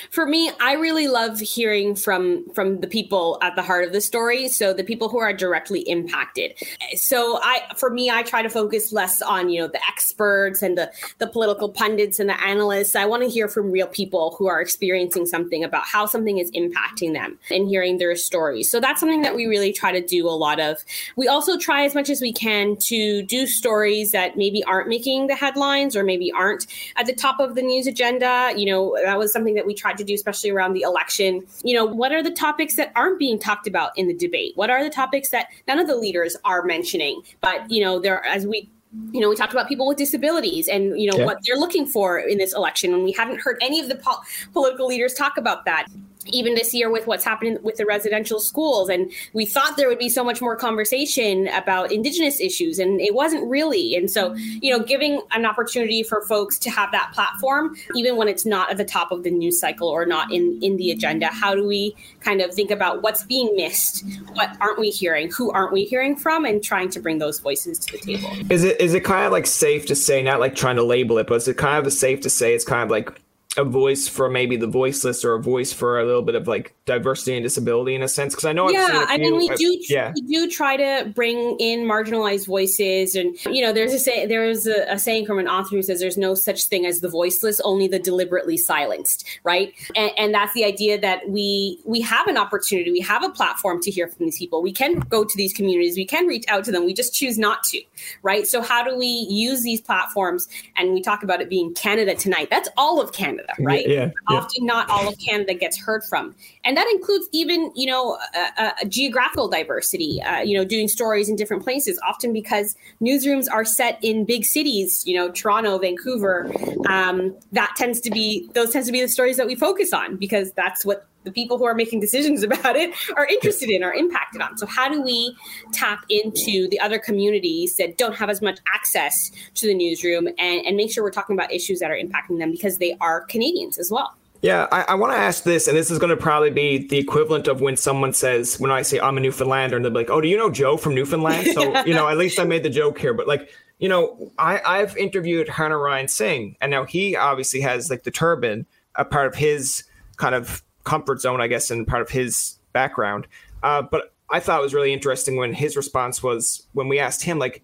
For 0.09 0.25
me, 0.25 0.51
I 0.59 0.73
really 0.73 1.07
love 1.07 1.39
hearing 1.39 1.95
from 1.95 2.49
from 2.53 2.79
the 2.79 2.87
people 2.87 3.37
at 3.41 3.55
the 3.55 3.61
heart 3.61 3.85
of 3.85 3.93
the 3.93 4.01
story, 4.01 4.47
so 4.47 4.73
the 4.73 4.83
people 4.83 5.09
who 5.09 5.19
are 5.19 5.33
directly 5.33 5.81
impacted. 5.81 6.53
So 6.95 7.39
I 7.41 7.61
for 7.77 7.89
me, 7.89 8.09
I 8.09 8.23
try 8.23 8.41
to 8.41 8.49
focus 8.49 8.91
less 8.91 9.21
on, 9.21 9.49
you 9.49 9.61
know, 9.61 9.67
the 9.67 9.85
experts 9.87 10.61
and 10.61 10.77
the 10.77 10.91
the 11.19 11.27
political 11.27 11.69
pundits 11.69 12.19
and 12.19 12.29
the 12.29 12.41
analysts. 12.43 12.95
I 12.95 13.05
want 13.05 13.23
to 13.23 13.29
hear 13.29 13.47
from 13.47 13.71
real 13.71 13.87
people 13.87 14.35
who 14.37 14.47
are 14.47 14.61
experiencing 14.61 15.25
something 15.25 15.63
about 15.63 15.85
how 15.85 16.05
something 16.05 16.37
is 16.37 16.51
impacting 16.51 17.13
them 17.13 17.37
and 17.49 17.67
hearing 17.67 17.97
their 17.97 18.15
stories. 18.15 18.69
So 18.69 18.79
that's 18.79 18.99
something 18.99 19.21
that 19.21 19.35
we 19.35 19.45
really 19.45 19.73
try 19.73 19.91
to 19.91 20.05
do 20.05 20.27
a 20.27 20.31
lot 20.31 20.59
of. 20.59 20.83
We 21.15 21.27
also 21.27 21.57
try 21.57 21.85
as 21.85 21.95
much 21.95 22.09
as 22.09 22.21
we 22.21 22.33
can 22.33 22.75
to 22.87 23.23
do 23.23 23.47
stories 23.47 24.11
that 24.11 24.37
maybe 24.37 24.63
aren't 24.63 24.87
making 24.87 25.27
the 25.27 25.35
headlines 25.35 25.95
or 25.95 26.03
maybe 26.03 26.31
aren't 26.31 26.67
at 26.95 27.05
the 27.05 27.13
top 27.13 27.39
of 27.39 27.55
the 27.55 27.61
news 27.61 27.87
agenda. 27.87 28.53
You 28.55 28.65
know, 28.65 28.97
that 29.03 29.17
was 29.17 29.31
something 29.31 29.55
that 29.55 29.65
we 29.65 29.72
we 29.73 29.79
tried 29.79 29.97
to 29.97 30.03
do, 30.03 30.13
especially 30.13 30.51
around 30.51 30.73
the 30.73 30.81
election. 30.81 31.45
You 31.63 31.75
know, 31.75 31.85
what 31.85 32.11
are 32.11 32.21
the 32.21 32.31
topics 32.31 32.75
that 32.75 32.91
aren't 32.95 33.19
being 33.19 33.39
talked 33.39 33.67
about 33.67 33.97
in 33.97 34.07
the 34.07 34.13
debate? 34.13 34.53
What 34.55 34.69
are 34.69 34.83
the 34.83 34.89
topics 34.89 35.29
that 35.29 35.47
none 35.67 35.79
of 35.79 35.87
the 35.87 35.95
leaders 35.95 36.37
are 36.45 36.63
mentioning? 36.63 37.21
But, 37.41 37.69
you 37.69 37.83
know, 37.83 37.99
there, 37.99 38.23
as 38.25 38.45
we 38.45 38.69
you 39.11 39.19
know, 39.19 39.27
we 39.27 39.35
talked 39.35 39.53
about 39.53 39.67
people 39.67 39.87
with 39.87 39.97
disabilities 39.97 40.67
and, 40.67 41.01
you 41.01 41.09
know, 41.09 41.17
yeah. 41.17 41.25
what 41.25 41.39
they're 41.43 41.55
looking 41.55 41.87
for 41.87 42.19
in 42.19 42.37
this 42.37 42.53
election. 42.53 42.93
And 42.93 43.03
we 43.03 43.11
haven't 43.11 43.41
heard 43.41 43.57
any 43.59 43.79
of 43.79 43.89
the 43.89 43.95
po- 43.95 44.21
political 44.51 44.85
leaders 44.85 45.15
talk 45.15 45.35
about 45.35 45.65
that 45.65 45.87
even 46.27 46.55
this 46.55 46.73
year 46.73 46.89
with 46.91 47.07
what's 47.07 47.23
happening 47.23 47.57
with 47.63 47.75
the 47.75 47.85
residential 47.85 48.39
schools. 48.39 48.89
And 48.89 49.11
we 49.33 49.45
thought 49.45 49.77
there 49.77 49.87
would 49.87 49.99
be 49.99 50.09
so 50.09 50.23
much 50.23 50.41
more 50.41 50.55
conversation 50.55 51.47
about 51.49 51.91
indigenous 51.91 52.39
issues 52.39 52.79
and 52.79 53.01
it 53.01 53.13
wasn't 53.13 53.49
really. 53.49 53.95
And 53.95 54.09
so 54.09 54.33
you 54.33 54.71
know 54.71 54.83
giving 54.83 55.21
an 55.31 55.45
opportunity 55.45 56.03
for 56.03 56.21
folks 56.25 56.57
to 56.59 56.69
have 56.69 56.91
that 56.91 57.11
platform 57.13 57.75
even 57.95 58.17
when 58.17 58.27
it's 58.27 58.45
not 58.45 58.69
at 58.69 58.77
the 58.77 58.85
top 58.85 59.11
of 59.11 59.23
the 59.23 59.31
news 59.31 59.59
cycle 59.59 59.87
or 59.87 60.05
not 60.05 60.31
in 60.31 60.59
in 60.61 60.77
the 60.77 60.91
agenda 60.91 61.27
how 61.27 61.55
do 61.55 61.67
we 61.67 61.95
kind 62.21 62.41
of 62.41 62.53
think 62.53 62.71
about 62.71 63.01
what's 63.01 63.23
being 63.23 63.55
missed? 63.55 64.05
What 64.33 64.55
aren't 64.61 64.79
we 64.79 64.89
hearing? 64.89 65.31
Who 65.31 65.51
aren't 65.51 65.73
we 65.73 65.85
hearing 65.85 66.15
from? 66.15 66.45
And 66.45 66.63
trying 66.63 66.89
to 66.91 66.99
bring 66.99 67.17
those 67.19 67.39
voices 67.39 67.79
to 67.79 67.91
the 67.93 67.97
table. 67.97 68.29
Is 68.49 68.63
it 68.63 68.79
is 68.79 68.93
it 68.93 69.03
kind 69.03 69.25
of 69.25 69.31
like 69.31 69.47
safe 69.47 69.85
to 69.87 69.95
say 69.95 70.21
not 70.21 70.39
like 70.39 70.55
trying 70.55 70.75
to 70.75 70.83
label 70.83 71.17
it 71.17 71.27
but 71.27 71.35
is 71.35 71.47
it 71.47 71.57
kind 71.57 71.85
of 71.85 71.93
safe 71.93 72.21
to 72.21 72.29
say 72.29 72.53
it's 72.53 72.65
kind 72.65 72.83
of 72.83 72.89
like 72.89 73.22
a 73.57 73.63
voice 73.63 74.07
for 74.07 74.29
maybe 74.29 74.55
the 74.57 74.67
voiceless 74.67 75.23
or 75.23 75.35
a 75.35 75.41
voice 75.41 75.71
for 75.71 75.99
a 75.99 76.05
little 76.05 76.21
bit 76.21 76.35
of 76.35 76.47
like 76.47 76.73
diversity 76.85 77.35
and 77.35 77.43
disability 77.43 77.95
in 77.95 78.01
a 78.01 78.07
sense 78.07 78.33
because 78.33 78.45
i 78.45 78.53
know 78.53 78.69
yeah 78.69 79.05
i 79.07 79.17
mean 79.17 79.35
we 79.37 79.47
do 79.49 79.77
yeah. 79.89 80.11
we 80.15 80.21
do 80.21 80.49
try 80.49 80.75
to 80.75 81.09
bring 81.13 81.55
in 81.59 81.81
marginalized 81.81 82.47
voices 82.47 83.15
and 83.15 83.37
you 83.45 83.61
know 83.61 83.71
there's 83.71 83.93
a 83.93 83.99
say 83.99 84.25
there's 84.25 84.65
a, 84.67 84.85
a, 84.91 84.99
saying 84.99 85.25
from 85.25 85.39
an 85.39 85.47
author 85.47 85.75
who 85.75 85.83
says 85.83 85.99
there's 85.99 86.17
no 86.17 86.33
such 86.33 86.65
thing 86.65 86.85
as 86.85 86.99
the 86.99 87.09
voiceless 87.09 87.59
only 87.61 87.87
the 87.87 87.99
deliberately 87.99 88.57
silenced 88.57 89.27
right? 89.43 89.73
And, 89.95 90.11
and 90.17 90.33
that's 90.33 90.53
the 90.53 90.65
idea 90.65 90.99
that 90.99 91.29
we 91.29 91.79
we 91.85 92.01
have 92.01 92.27
an 92.27 92.37
opportunity 92.37 92.91
we 92.91 93.01
have 93.01 93.23
a 93.23 93.29
platform 93.29 93.81
to 93.81 93.91
hear 93.91 94.07
from 94.07 94.25
these 94.25 94.37
people. 94.37 94.61
We 94.61 94.73
can 94.73 94.99
go 94.99 95.23
to 95.23 95.37
these 95.37 95.53
communities 95.53 95.95
we 95.95 96.05
can 96.05 96.27
reach 96.27 96.45
out 96.47 96.63
to 96.65 96.71
them 96.71 96.85
we 96.85 96.93
just 96.93 97.13
choose 97.13 97.37
not 97.37 97.63
to 97.65 97.81
right? 98.21 98.47
So 98.47 98.61
how 98.61 98.83
do 98.83 98.97
we 98.97 99.27
use 99.29 99.63
these 99.63 99.81
platforms? 99.81 100.47
And 100.75 100.93
we 100.93 101.01
talk 101.01 101.23
about 101.23 101.41
it 101.41 101.49
being 101.49 101.73
canada 101.73 102.15
tonight. 102.15 102.49
That's 102.49 102.69
all 102.77 103.01
of 103.01 103.13
canada 103.13 103.42
Canada, 103.47 103.63
right? 103.63 103.87
Yeah, 103.87 104.11
yeah. 104.29 104.37
Often 104.37 104.65
not 104.65 104.89
all 104.89 105.07
of 105.07 105.17
Canada 105.19 105.53
gets 105.53 105.77
heard 105.79 106.03
from. 106.03 106.35
And 106.63 106.75
that 106.77 106.87
includes 106.91 107.27
even, 107.31 107.71
you 107.75 107.85
know, 107.85 108.17
a, 108.57 108.71
a 108.81 108.85
geographical 108.85 109.47
diversity, 109.47 110.21
uh, 110.21 110.39
you 110.39 110.57
know, 110.57 110.65
doing 110.65 110.87
stories 110.87 111.29
in 111.29 111.35
different 111.35 111.63
places, 111.63 111.99
often 112.07 112.33
because 112.33 112.75
newsrooms 113.01 113.47
are 113.51 113.65
set 113.65 113.99
in 114.01 114.25
big 114.25 114.45
cities, 114.45 115.03
you 115.05 115.15
know, 115.15 115.31
Toronto, 115.31 115.77
Vancouver. 115.77 116.51
Um, 116.87 117.35
that 117.51 117.73
tends 117.77 117.99
to 118.01 118.11
be, 118.11 118.49
those 118.53 118.71
tends 118.71 118.87
to 118.87 118.91
be 118.91 119.01
the 119.01 119.07
stories 119.07 119.37
that 119.37 119.47
we 119.47 119.55
focus 119.55 119.93
on 119.93 120.17
because 120.17 120.51
that's 120.53 120.85
what 120.85 121.07
the 121.23 121.31
people 121.31 121.57
who 121.57 121.65
are 121.65 121.75
making 121.75 121.99
decisions 121.99 122.43
about 122.53 122.75
it 122.75 122.93
are 123.15 123.25
interested 123.25 123.69
in 123.69 123.83
or 123.83 123.93
impacted 123.93 124.41
on. 124.41 124.57
So, 124.57 124.65
how 124.65 124.89
do 124.89 125.01
we 125.01 125.35
tap 125.71 126.05
into 126.09 126.67
the 126.69 126.79
other 126.79 126.99
communities 126.99 127.75
that 127.75 127.97
don't 127.97 128.15
have 128.15 128.29
as 128.29 128.41
much 128.41 128.59
access 128.73 129.31
to 129.55 129.67
the 129.67 129.73
newsroom 129.73 130.27
and, 130.27 130.65
and 130.65 130.77
make 130.77 130.91
sure 130.91 131.03
we're 131.03 131.11
talking 131.11 131.35
about 131.35 131.51
issues 131.51 131.79
that 131.79 131.91
are 131.91 131.97
impacting 131.97 132.39
them 132.39 132.51
because 132.51 132.77
they 132.77 132.95
are 133.01 133.21
Canadians 133.21 133.77
as 133.77 133.89
well? 133.91 134.15
Yeah, 134.43 134.67
I, 134.73 134.81
I 134.89 134.95
want 134.95 135.13
to 135.13 135.17
ask 135.17 135.45
this, 135.45 135.69
and 135.69 135.77
this 135.77 135.89
is 135.89 135.99
going 135.99 136.09
to 136.09 136.21
probably 136.21 136.49
be 136.49 136.85
the 136.85 136.97
equivalent 136.97 137.47
of 137.47 137.61
when 137.61 137.77
someone 137.77 138.11
says, 138.11 138.59
when 138.59 138.71
I 138.71 138.81
say 138.81 138.99
I'm 138.99 139.15
a 139.15 139.21
Newfoundlander, 139.21 139.77
and 139.77 139.85
they're 139.85 139.91
like, 139.91 140.09
oh, 140.09 140.19
do 140.19 140.27
you 140.27 140.37
know 140.37 140.49
Joe 140.49 140.75
from 140.75 140.93
Newfoundland? 140.93 141.47
So, 141.53 141.81
you 141.85 141.93
know, 141.93 142.09
at 142.09 142.17
least 142.17 142.37
I 142.41 142.43
made 142.43 142.61
the 142.61 142.69
joke 142.69 142.99
here. 142.99 143.13
But 143.13 143.25
like, 143.25 143.49
you 143.79 143.87
know, 143.87 144.31
I, 144.37 144.59
I've 144.65 144.97
interviewed 144.97 145.47
Harnarayan 145.47 146.09
Singh, 146.09 146.57
and 146.59 146.71
now 146.71 146.83
he 146.83 147.15
obviously 147.15 147.61
has 147.61 147.89
like 147.89 148.03
the 148.03 148.11
turban, 148.11 148.65
a 148.95 149.05
part 149.05 149.27
of 149.27 149.35
his 149.35 149.85
kind 150.17 150.35
of 150.35 150.61
comfort 150.83 151.21
zone, 151.21 151.41
I 151.41 151.47
guess, 151.47 151.71
and 151.71 151.87
part 151.87 152.01
of 152.01 152.09
his 152.09 152.57
background. 152.73 153.27
Uh, 153.61 153.81
but 153.81 154.13
I 154.29 154.39
thought 154.39 154.59
it 154.59 154.63
was 154.63 154.73
really 154.73 154.93
interesting 154.93 155.35
when 155.35 155.53
his 155.53 155.77
response 155.77 156.23
was 156.23 156.67
when 156.73 156.87
we 156.87 156.99
asked 156.99 157.23
him, 157.23 157.39
like, 157.39 157.63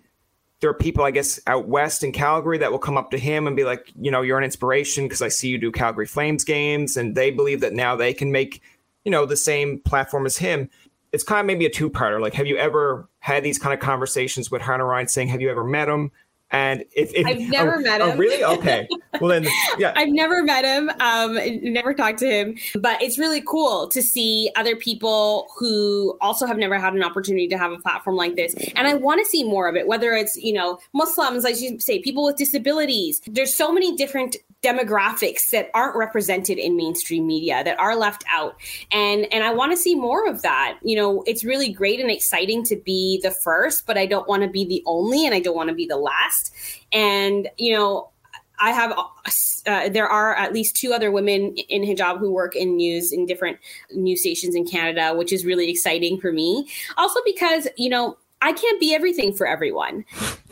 there 0.62 0.70
are 0.70 0.76
people, 0.76 1.06
I 1.06 1.12
guess, 1.12 1.40
out 1.48 1.68
west 1.68 2.04
in 2.04 2.12
Calgary 2.12 2.58
that 2.58 2.72
will 2.72 2.80
come 2.80 2.98
up 2.98 3.12
to 3.12 3.18
him 3.18 3.48
and 3.48 3.56
be 3.56 3.64
like, 3.64 3.92
you 4.00 4.12
know, 4.12 4.22
you're 4.22 4.38
an 4.38 4.44
inspiration 4.44 5.06
because 5.06 5.22
I 5.22 5.30
see 5.30 5.50
you 5.50 5.58
do 5.58 5.72
Calgary 5.72 6.06
Flames 6.06 6.44
games, 6.44 6.98
and 6.98 7.16
they 7.16 7.32
believe 7.32 7.62
that 7.62 7.74
now 7.74 7.96
they 7.96 8.14
can 8.14 8.32
make, 8.32 8.62
you 9.06 9.12
know, 9.12 9.26
the 9.26 9.38
same 9.38 9.80
platform 9.80 10.26
as 10.26 10.38
him. 10.38 10.70
It's 11.12 11.24
kind 11.24 11.40
of 11.40 11.46
maybe 11.46 11.66
a 11.66 11.70
two-parter. 11.70 12.22
Like, 12.22 12.34
have 12.34 12.46
you 12.46 12.58
ever 12.58 13.08
had 13.20 13.44
these 13.44 13.58
kind 13.58 13.74
of 13.74 13.80
conversations 13.80 14.52
with 14.52 14.62
Harnarayan 14.62 15.10
saying, 15.10 15.30
Have 15.30 15.42
you 15.42 15.50
ever 15.50 15.64
met 15.64 15.88
him? 15.88 16.12
And 16.52 16.84
if, 16.96 17.14
if 17.14 17.28
I've 17.28 17.40
never 17.40 17.76
oh, 17.76 17.82
met 17.82 18.02
oh, 18.02 18.12
him. 18.12 18.14
Oh, 18.14 18.18
really? 18.18 18.44
Okay. 18.44 18.88
Well 19.22 19.30
then, 19.30 19.48
yeah. 19.78 19.94
I've 19.96 20.10
never 20.10 20.44
met 20.44 20.66
him. 20.66 20.90
Um, 21.00 21.38
never 21.62 21.94
talked 21.94 22.20
to 22.20 22.28
him. 22.28 22.58
But 22.76 23.02
it's 23.02 23.20
really 23.20 23.42
cool 23.42 23.88
to 23.90 24.02
see 24.02 24.52
other 24.56 24.76
people 24.76 25.48
who 25.58 26.18
also 26.22 26.46
have 26.48 26.58
never 26.58 26.80
had 26.80 26.94
an 26.94 27.04
opportunity 27.04 27.48
to 27.50 27.58
have 27.58 27.72
a 27.72 27.78
platform 27.78 28.16
like 28.16 28.36
this. 28.36 28.56
And 28.76 28.88
I 28.88 28.96
want 28.96 29.20
to 29.24 29.26
see 29.30 29.44
more 29.44 29.68
of 29.68 29.76
it. 29.76 29.88
Whether 29.88 30.14
it's 30.14 30.38
you 30.38 30.54
know 30.54 30.80
Muslims, 30.94 31.44
like 31.44 31.60
you 31.62 31.80
say, 31.80 32.00
people 32.00 32.24
with 32.24 32.38
disabilities. 32.38 33.22
There's 33.28 33.56
so 33.56 33.72
many 33.72 33.96
different 33.96 34.36
demographics 34.62 35.52
that 35.52 35.70
aren't 35.74 35.96
represented 35.96 36.58
in 36.58 36.76
mainstream 36.76 37.26
media 37.26 37.64
that 37.64 37.80
are 37.80 37.96
left 37.96 38.26
out 38.30 38.60
and 38.92 39.26
and 39.32 39.42
i 39.42 39.54
want 39.54 39.72
to 39.72 39.78
see 39.78 39.96
more 39.96 40.28
of 40.28 40.42
that 40.42 40.78
you 40.84 40.98
know 40.98 41.24
it's 41.26 41.46
really 41.46 41.72
great 41.72 41.98
and 42.02 42.12
exciting 42.12 42.62
to 42.62 42.76
be 42.76 43.22
the 43.24 43.32
first 43.32 43.88
but 43.88 43.98
i 43.98 44.06
don't 44.06 44.28
want 44.28 44.44
to 44.44 44.50
be 44.50 44.66
the 44.66 44.84
only 44.86 45.26
and 45.26 45.34
i 45.34 45.40
don't 45.40 45.56
want 45.56 45.70
to 45.70 45.76
be 45.76 45.86
the 45.86 45.96
last 45.96 46.39
and 46.92 47.50
you 47.58 47.76
know 47.76 48.10
I 48.62 48.72
have, 48.72 48.92
uh, 49.68 49.90
there 49.90 50.08
are 50.08 50.36
at 50.36 50.54
least 50.54 50.76
two 50.76 50.94
other 50.94 51.12
women 51.12 51.56
in 51.56 51.84
hijab 51.84 52.20
who 52.20 52.32
work 52.32 52.56
in 52.56 52.76
news 52.76 53.12
in 53.12 53.26
different 53.26 53.58
news 53.94 54.22
stations 54.22 54.56
in 54.56 54.68
Canada, 54.68 55.16
which 55.16 55.32
is 55.32 55.46
really 55.46 55.70
exciting 55.70 56.20
for 56.20 56.32
me. 56.32 56.68
Also, 56.98 57.20
because, 57.26 57.68
you 57.78 57.90
know, 57.90 58.18
I 58.42 58.54
can't 58.54 58.80
be 58.80 58.94
everything 58.94 59.34
for 59.34 59.48
everyone 59.48 60.06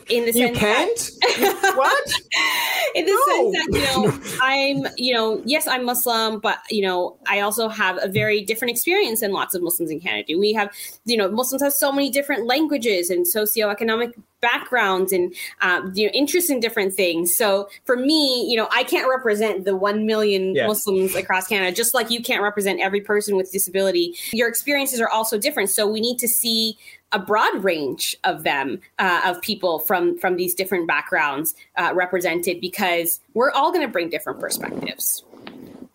in 0.08 0.24
the 0.24 0.32
sense 0.32 0.36
you 0.36 0.52
can't? 0.52 1.10
That, 1.20 1.74
what? 1.76 2.12
In 2.94 3.04
the 3.04 3.12
no. 3.12 3.52
sense 3.52 3.66
that 3.66 3.78
you 3.78 4.02
know 4.02 4.38
i'm 4.42 4.92
you 4.96 5.12
know 5.12 5.42
yes 5.44 5.66
i'm 5.66 5.84
muslim 5.84 6.40
but 6.40 6.58
you 6.70 6.82
know 6.82 7.16
i 7.26 7.40
also 7.40 7.68
have 7.68 7.98
a 8.02 8.08
very 8.08 8.42
different 8.42 8.70
experience 8.70 9.20
than 9.20 9.32
lots 9.32 9.54
of 9.54 9.62
muslims 9.62 9.90
in 9.90 10.00
canada. 10.00 10.38
We 10.38 10.52
have 10.54 10.72
you 11.04 11.16
know 11.16 11.30
muslims 11.30 11.62
have 11.62 11.72
so 11.72 11.92
many 11.92 12.10
different 12.10 12.46
languages 12.46 13.10
and 13.10 13.26
socioeconomic 13.26 14.14
backgrounds 14.40 15.12
and 15.12 15.34
um, 15.60 15.92
you 15.94 16.06
know 16.06 16.12
interests 16.12 16.50
in 16.50 16.60
different 16.60 16.94
things. 16.94 17.36
So 17.36 17.68
for 17.84 17.96
me 17.96 18.48
you 18.50 18.56
know 18.56 18.68
i 18.72 18.84
can't 18.84 19.08
represent 19.08 19.64
the 19.64 19.76
1 19.76 20.06
million 20.06 20.54
yeah. 20.54 20.66
muslims 20.66 21.14
across 21.14 21.46
canada 21.46 21.74
just 21.74 21.94
like 21.94 22.10
you 22.10 22.22
can't 22.22 22.42
represent 22.42 22.80
every 22.80 23.00
person 23.00 23.36
with 23.36 23.52
disability. 23.52 24.14
Your 24.32 24.48
experiences 24.48 25.00
are 25.00 25.08
also 25.08 25.38
different. 25.38 25.70
So 25.70 25.86
we 25.86 26.00
need 26.00 26.18
to 26.18 26.28
see 26.28 26.78
a 27.12 27.18
broad 27.18 27.64
range 27.64 28.16
of 28.24 28.44
them 28.44 28.80
uh, 28.98 29.22
of 29.24 29.40
people 29.40 29.78
from 29.78 30.18
from 30.18 30.36
these 30.36 30.54
different 30.54 30.86
backgrounds 30.86 31.54
uh, 31.76 31.92
represented 31.94 32.60
because 32.60 33.20
we're 33.34 33.50
all 33.52 33.72
going 33.72 33.86
to 33.86 33.90
bring 33.90 34.08
different 34.08 34.40
perspectives. 34.40 35.24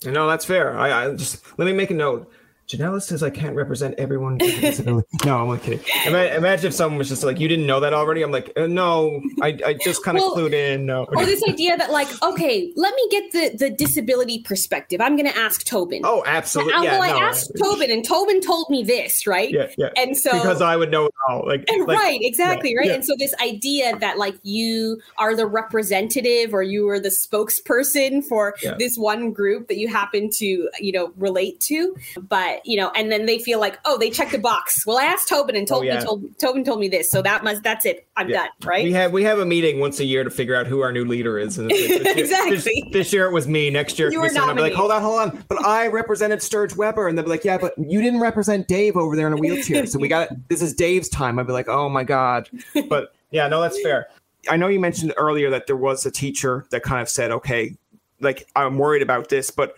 No 0.06 0.28
that's 0.28 0.45
fair. 0.45 0.78
I, 0.78 1.06
I, 1.06 1.15
just 1.15 1.41
let 1.58 1.65
me 1.65 1.73
make 1.73 1.91
a 1.91 1.93
note 1.93 2.32
Ginella 2.77 3.01
says 3.01 3.21
I 3.23 3.29
can't 3.29 3.55
represent 3.55 3.95
everyone 3.97 4.38
with 4.38 4.57
a 4.57 4.62
disability. 4.62 5.07
no, 5.25 5.38
I'm 5.41 5.47
like 5.47 5.63
kidding. 5.63 5.79
Imagine 6.07 6.67
if 6.67 6.73
someone 6.73 6.97
was 6.97 7.09
just 7.09 7.23
like, 7.23 7.39
you 7.39 7.47
didn't 7.47 7.67
know 7.67 7.79
that 7.79 7.93
already. 7.93 8.21
I'm 8.23 8.31
like, 8.31 8.51
uh, 8.57 8.67
no, 8.67 9.21
I, 9.41 9.57
I 9.65 9.73
just 9.75 10.03
kind 10.03 10.17
of 10.17 10.23
Well, 10.23 10.36
clued 10.38 10.53
in. 10.53 10.86
No. 10.86 11.05
or 11.05 11.25
this 11.25 11.43
idea 11.47 11.77
that 11.77 11.91
like 11.91 12.07
okay 12.23 12.71
let 12.75 12.93
me 12.95 13.07
get 13.09 13.31
the 13.31 13.57
the 13.57 13.69
disability 13.69 14.41
perspective 14.41 14.99
i'm 15.01 15.15
going 15.15 15.29
to 15.31 15.38
ask 15.38 15.63
tobin 15.65 16.01
Oh, 16.03 16.23
absolutely. 16.25 16.73
Now, 16.73 16.81
Yeah, 16.83 16.99
well, 16.99 17.19
no. 17.19 17.25
i 17.25 17.29
asked 17.29 17.51
tobin 17.62 17.91
and 17.91 18.03
tobin 18.05 18.41
told 18.41 18.69
me 18.69 18.83
this 18.83 19.25
right 19.27 19.51
Yeah, 19.51 19.67
yeah. 19.77 19.89
and 19.95 20.17
so 20.17 20.31
because 20.31 20.62
I 20.62 20.75
would 20.75 20.91
know 20.91 21.05
it 21.05 21.13
all. 21.27 21.45
Like, 21.45 21.65
like 21.69 21.88
right 21.99 22.19
exactly 22.21 22.75
right 22.75 22.88
yeah. 22.88 22.93
and 22.95 23.05
so 23.05 23.13
this 23.17 23.33
idea 23.41 23.97
that 23.99 24.17
like 24.17 24.36
you 24.43 25.01
are 25.17 25.36
the 25.36 25.45
representative 25.45 26.53
or 26.53 26.63
you 26.63 26.89
are 26.89 26.99
the 26.99 27.09
spokesperson 27.09 28.23
for 28.23 28.55
Yeah. 28.62 28.75
this 28.77 28.97
one 28.97 29.31
group 29.31 29.67
that 29.67 29.77
you 29.77 29.88
happen 29.88 30.29
to 30.31 30.69
you 30.79 30.91
know 30.91 31.12
relate 31.17 31.59
to 31.62 31.95
but 32.29 32.62
you 32.65 32.78
know 32.78 32.91
and 32.95 33.12
then 33.12 33.26
they 33.26 33.38
feel 33.39 33.60
like 33.60 33.80
oh 33.86 33.97
they 33.97 34.10
checked 34.10 34.34
a 34.34 34.38
box 34.38 34.86
well 34.86 34.97
i 34.97 35.04
asked 35.04 35.28
tobin 35.30 35.56
and 35.56 35.67
told 35.67 35.84
Oh, 35.84 35.86
yeah. 35.86 35.99
me 35.99 36.06
told 36.06 36.39
tobin 36.39 36.63
told 36.63 36.80
me 36.80 36.88
this 36.88 37.10
so 37.12 37.21
that 37.21 37.43
must 37.43 37.63
that's 37.63 37.86
it 37.86 38.08
i'm 38.15 38.30
Yeah. 38.30 38.43
done 38.43 38.49
right 38.65 38.84
We 38.84 38.93
have 38.93 39.12
we 39.12 39.23
have 39.23 39.39
a 39.39 39.45
meeting 39.45 39.80
once 39.80 39.99
a 39.99 40.06
year 40.06 40.23
to 40.23 40.30
figure 40.30 40.56
out 40.56 40.67
who 40.67 40.82
our 40.82 40.91
new 40.91 41.06
leader 41.06 41.38
is. 41.38 41.56
This 41.58 41.89
year- 41.89 42.02
Exactly. 42.17 42.56
This, 42.58 42.69
this 42.91 43.13
year 43.13 43.26
it 43.28 43.32
was 43.34 43.47
me. 43.47 43.69
Next 43.69 43.97
year 43.99 44.12
You 44.12 44.21
were 44.21 44.30
someone. 44.30 44.49
I'll 44.52 44.56
be 44.56 44.62
like, 44.62 44.73
hold 44.73 44.91
on, 44.91 45.02
hold 45.02 45.19
on. 45.19 45.43
But 45.47 45.63
I 45.65 45.88
represented 45.88 46.41
Sturge 46.41 46.76
Weber, 46.76 47.08
and 47.08 47.17
they'll 47.17 47.26
be 47.26 47.32
like, 47.32 47.43
yeah, 47.43 47.58
but 47.58 47.73
you 47.78 48.02
didn't 48.02 48.19
represent 48.21 48.67
Dave 48.67 48.95
over 48.97 49.15
there 49.15 49.28
in 49.28 49.34
a 49.34 49.38
wheelchair. 49.38 49.86
So 49.86 49.99
we 49.99 50.08
got 50.08 50.30
this 50.49 50.62
is 50.62 50.73
Dave's 50.73 51.10
time. 51.10 51.39
I'd 51.39 51.47
be 51.47 51.54
like, 51.54 51.67
oh 51.67 51.89
my 51.89 52.04
god. 52.04 52.49
But 52.89 53.13
yeah, 53.32 53.47
no, 53.47 53.62
that's 53.62 53.82
fair. 53.82 54.08
I 54.49 54.58
know 54.58 54.67
you 54.67 54.80
mentioned 54.80 55.13
earlier 55.17 55.49
that 55.49 55.67
there 55.67 55.78
was 55.78 56.06
a 56.06 56.12
teacher 56.12 56.65
that 56.71 56.84
kind 56.84 57.02
of 57.02 57.10
said, 57.10 57.32
okay, 57.32 57.76
like 58.19 58.47
I'm 58.56 58.78
worried 58.78 59.02
about 59.02 59.30
this, 59.30 59.49
but 59.52 59.76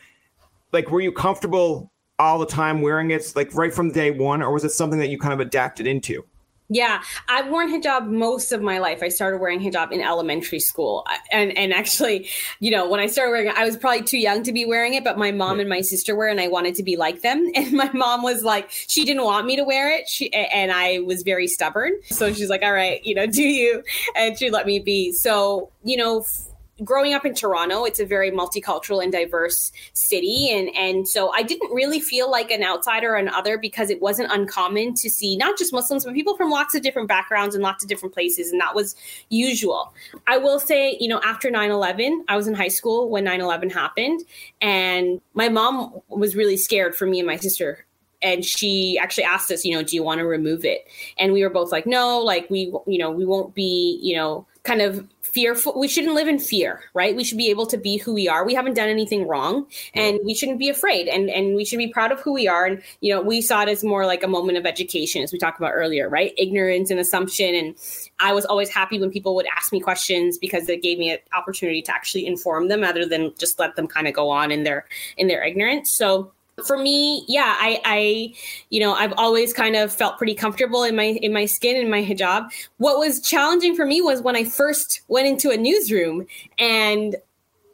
like, 0.71 0.89
were 0.91 1.01
you 1.01 1.11
comfortable 1.11 1.91
all 2.19 2.39
the 2.39 2.45
time 2.45 2.81
wearing 2.81 3.11
it, 3.11 3.33
like 3.35 3.53
right 3.53 3.73
from 3.73 3.91
day 3.91 4.11
one, 4.11 4.41
or 4.41 4.51
was 4.51 4.63
it 4.63 4.71
something 4.71 4.99
that 4.99 5.09
you 5.09 5.17
kind 5.17 5.33
of 5.33 5.39
adapted 5.39 5.87
into? 5.87 6.23
Yeah, 6.67 7.03
I've 7.29 7.47
worn 7.49 7.69
hijab 7.69 8.07
most 8.07 8.51
of 8.51 8.59
my 8.59 8.79
life. 8.79 9.03
I 9.03 9.09
started 9.09 9.39
wearing 9.39 9.59
hijab 9.59 9.91
in 9.91 10.01
elementary 10.01 10.59
school, 10.59 11.05
and 11.31 11.55
and 11.55 11.71
actually, 11.71 12.27
you 12.59 12.71
know, 12.71 12.89
when 12.89 12.99
I 12.99 13.05
started 13.05 13.31
wearing 13.31 13.47
it, 13.49 13.55
I 13.55 13.65
was 13.65 13.77
probably 13.77 14.01
too 14.01 14.17
young 14.17 14.41
to 14.41 14.51
be 14.51 14.65
wearing 14.65 14.95
it. 14.95 15.03
But 15.03 15.15
my 15.15 15.31
mom 15.31 15.59
and 15.59 15.69
my 15.69 15.81
sister 15.81 16.15
were, 16.15 16.27
and 16.27 16.41
I 16.41 16.47
wanted 16.47 16.73
to 16.75 16.83
be 16.83 16.97
like 16.97 17.21
them. 17.21 17.51
And 17.55 17.71
my 17.73 17.89
mom 17.93 18.21
was 18.21 18.43
like, 18.43 18.69
she 18.71 19.05
didn't 19.05 19.23
want 19.23 19.45
me 19.45 19.55
to 19.55 19.63
wear 19.63 19.95
it, 19.95 20.09
she 20.09 20.33
and 20.33 20.71
I 20.71 20.99
was 20.99 21.21
very 21.21 21.47
stubborn. 21.47 21.93
So 22.05 22.33
she's 22.33 22.49
like, 22.49 22.63
all 22.63 22.73
right, 22.73 23.03
you 23.05 23.13
know, 23.13 23.27
do 23.27 23.43
you? 23.43 23.83
And 24.15 24.37
she 24.37 24.49
let 24.49 24.65
me 24.65 24.79
be. 24.79 25.11
So 25.11 25.69
you 25.83 25.97
know. 25.97 26.21
F- 26.21 26.47
growing 26.83 27.13
up 27.13 27.25
in 27.25 27.33
Toronto, 27.33 27.85
it's 27.85 27.99
a 27.99 28.05
very 28.05 28.31
multicultural 28.31 29.01
and 29.01 29.11
diverse 29.11 29.71
city, 29.93 30.49
and 30.51 30.69
and 30.75 31.07
so 31.07 31.31
I 31.31 31.43
didn't 31.43 31.71
really 31.73 31.99
feel 31.99 32.29
like 32.29 32.51
an 32.51 32.63
outsider 32.63 33.13
or 33.13 33.15
an 33.15 33.29
other 33.29 33.57
because 33.57 33.89
it 33.89 34.01
wasn't 34.01 34.31
uncommon 34.31 34.93
to 34.95 35.09
see 35.09 35.37
not 35.37 35.57
just 35.57 35.71
Muslims 35.71 36.05
but 36.05 36.13
people 36.13 36.35
from 36.35 36.49
lots 36.49 36.75
of 36.75 36.81
different 36.81 37.07
backgrounds 37.07 37.55
and 37.55 37.63
lots 37.63 37.83
of 37.83 37.89
different 37.89 38.13
places, 38.13 38.51
and 38.51 38.59
that 38.59 38.75
was 38.75 38.95
usual. 39.29 39.93
I 40.27 40.37
will 40.37 40.59
say, 40.59 40.97
you 40.99 41.07
know, 41.07 41.21
after 41.23 41.49
9/11, 41.49 42.23
I 42.27 42.35
was 42.35 42.47
in 42.47 42.53
high 42.53 42.67
school 42.67 43.09
when 43.09 43.23
9/11 43.25 43.71
happened, 43.71 44.21
and 44.61 45.21
my 45.33 45.49
mom 45.49 46.01
was 46.09 46.35
really 46.35 46.57
scared 46.57 46.95
for 46.95 47.05
me 47.05 47.19
and 47.19 47.27
my 47.27 47.37
sister 47.37 47.85
and 48.21 48.43
she 48.43 48.97
actually 48.97 49.23
asked 49.23 49.51
us, 49.51 49.63
you 49.63 49.75
know, 49.75 49.83
do 49.83 49.95
you 49.95 50.01
want 50.01 50.19
to 50.19 50.25
remove 50.25 50.65
it? 50.65 50.87
And 51.17 51.31
we 51.31 51.43
were 51.43 51.49
both 51.49 51.71
like, 51.71 51.85
no, 51.85 52.19
like 52.19 52.49
we, 52.49 52.73
you 52.87 52.97
know, 52.97 53.11
we 53.11 53.23
won't 53.23 53.53
be, 53.53 53.99
you 54.01 54.15
know, 54.15 54.47
kind 54.63 54.81
of 54.81 55.05
fearful. 55.35 55.77
We 55.77 55.89
shouldn't 55.89 56.15
live 56.15 56.29
in 56.29 56.39
fear, 56.39 56.81
right? 56.93 57.13
We 57.13 57.25
should 57.25 57.37
be 57.37 57.49
able 57.49 57.65
to 57.67 57.77
be 57.77 57.97
who 57.97 58.13
we 58.13 58.29
are. 58.29 58.45
We 58.45 58.53
haven't 58.53 58.75
done 58.75 58.87
anything 58.87 59.27
wrong, 59.27 59.67
and 59.93 60.17
we 60.23 60.33
shouldn't 60.33 60.59
be 60.59 60.69
afraid. 60.69 61.09
And 61.09 61.29
and 61.29 61.55
we 61.55 61.65
should 61.65 61.77
be 61.77 61.89
proud 61.89 62.13
of 62.13 62.21
who 62.21 62.31
we 62.31 62.47
are. 62.47 62.65
And 62.65 62.81
you 63.01 63.13
know, 63.13 63.21
we 63.21 63.41
saw 63.41 63.61
it 63.63 63.69
as 63.69 63.83
more 63.83 64.05
like 64.05 64.23
a 64.23 64.27
moment 64.27 64.57
of 64.57 64.65
education, 64.65 65.21
as 65.21 65.33
we 65.33 65.37
talked 65.37 65.59
about 65.59 65.73
earlier, 65.73 66.07
right? 66.07 66.33
Ignorance 66.37 66.89
and 66.89 66.99
assumption. 67.01 67.53
And 67.53 67.75
I 68.19 68.31
was 68.31 68.45
always 68.45 68.69
happy 68.69 68.97
when 68.97 69.11
people 69.11 69.35
would 69.35 69.47
ask 69.57 69.73
me 69.73 69.81
questions 69.81 70.37
because 70.37 70.69
it 70.69 70.81
gave 70.81 70.97
me 70.97 71.11
an 71.11 71.19
opportunity 71.33 71.81
to 71.81 71.93
actually 71.93 72.25
inform 72.25 72.69
them, 72.69 72.79
rather 72.79 73.05
than 73.05 73.33
just 73.37 73.59
let 73.59 73.75
them 73.75 73.87
kind 73.87 74.07
of 74.07 74.13
go 74.13 74.29
on 74.29 74.51
in 74.51 74.63
their 74.63 74.85
in 75.17 75.27
their 75.27 75.43
ignorance. 75.43 75.91
So 75.91 76.31
for 76.63 76.77
me 76.77 77.25
yeah 77.27 77.55
i 77.59 77.81
i 77.83 78.33
you 78.69 78.79
know 78.79 78.93
i've 78.93 79.13
always 79.17 79.51
kind 79.53 79.75
of 79.75 79.91
felt 79.91 80.17
pretty 80.17 80.33
comfortable 80.33 80.83
in 80.83 80.95
my 80.95 81.03
in 81.03 81.33
my 81.33 81.45
skin 81.45 81.75
and 81.75 81.91
my 81.91 82.01
hijab. 82.01 82.49
What 82.77 82.97
was 82.97 83.19
challenging 83.21 83.75
for 83.75 83.85
me 83.85 84.01
was 84.01 84.21
when 84.21 84.37
i 84.37 84.45
first 84.45 85.01
went 85.09 85.27
into 85.27 85.49
a 85.49 85.57
newsroom 85.57 86.25
and 86.57 87.17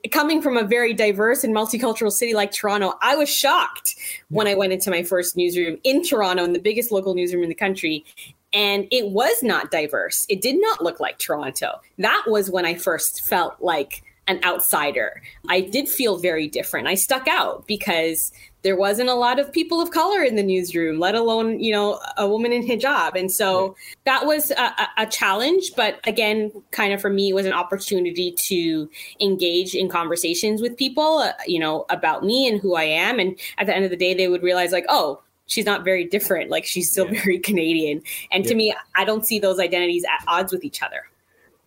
coming 0.10 0.42
from 0.42 0.58
a 0.58 0.64
very 0.64 0.96
diverse 0.96 1.44
and 1.44 1.56
multicultural 1.56 2.12
city 2.12 2.34
like 2.34 2.52
toronto 2.52 2.94
i 3.04 3.16
was 3.16 3.30
shocked 3.30 3.96
when 4.30 4.48
i 4.48 4.56
went 4.56 4.74
into 4.74 4.90
my 4.90 5.04
first 5.04 5.38
newsroom 5.38 5.78
in 5.84 6.04
toronto 6.04 6.44
in 6.44 6.54
the 6.54 6.60
biggest 6.60 6.92
local 6.92 7.14
newsroom 7.14 7.44
in 7.44 7.50
the 7.50 7.56
country. 7.56 8.04
And 8.54 8.86
it 8.92 9.12
was 9.12 9.42
not 9.42 9.72
diverse. 9.72 10.26
It 10.28 10.42
did 10.42 10.60
not 10.60 10.84
look 10.84 11.00
like 11.00 11.20
toronto. 11.20 11.80
That 12.00 12.24
was 12.28 12.50
when 12.50 12.66
i 12.66 12.74
first 12.74 13.24
felt 13.24 13.62
like 13.62 14.04
an 14.28 14.40
outsider. 14.44 15.22
I 15.50 15.62
did 15.62 15.88
feel 15.90 16.18
very 16.18 16.48
different. 16.48 16.88
I 16.88 16.96
stuck 16.96 17.28
out 17.28 17.66
because 17.68 18.32
there 18.64 18.76
wasn't 18.76 19.10
a 19.10 19.14
lot 19.14 19.40
of 19.40 19.52
people 19.52 19.82
of 19.82 19.92
color 19.92 20.22
in 20.24 20.36
the 20.36 20.44
newsroom, 20.44 21.00
let 21.00 21.16
alone, 21.16 21.60
you 21.60 21.72
know, 21.72 22.00
a 22.18 22.28
woman 22.28 22.52
in 22.52 22.66
hijab. 22.66 23.16
And 23.16 23.32
so 23.32 23.76
that 24.06 24.26
was 24.26 24.52
a, 24.52 24.74
a- 24.98 25.06
challenge. 25.08 25.72
But 25.76 26.00
again, 26.08 26.52
kind 26.72 26.94
of 26.94 27.02
for 27.02 27.10
me, 27.10 27.30
it 27.30 27.34
was 27.34 27.46
an 27.46 27.54
opportunity 27.54 28.32
to 28.32 28.90
engage 29.20 29.74
in 29.76 29.90
conversations 29.90 30.62
with 30.62 30.78
people, 30.78 31.18
uh, 31.18 31.34
you 31.48 31.60
know, 31.60 31.86
about 31.90 32.24
me 32.24 32.48
and 32.48 32.62
who 32.62 32.76
I 32.76 32.84
am. 32.84 33.20
And 33.20 33.38
at 33.58 33.68
the 33.68 33.76
end 33.76 33.84
of 33.84 33.92
the 33.92 33.98
day, 33.98 34.14
they 34.14 34.28
would 34.28 34.44
realize, 34.44 34.72
like, 34.72 34.86
oh, 34.90 35.22
she's 35.48 35.66
not 35.66 35.84
very 35.84 36.06
different. 36.06 36.50
Like, 36.50 36.66
she's 36.66 36.92
still 36.92 37.08
very 37.08 37.40
Canadian. 37.40 38.04
And 38.32 38.46
to 38.46 38.56
me, 38.56 38.76
I 38.96 39.04
don't 39.04 39.26
see 39.26 39.40
those 39.40 39.60
identities 39.60 40.06
at 40.06 40.24
odds 40.28 40.54
with 40.54 40.64
each 40.64 40.82
other. 40.84 41.04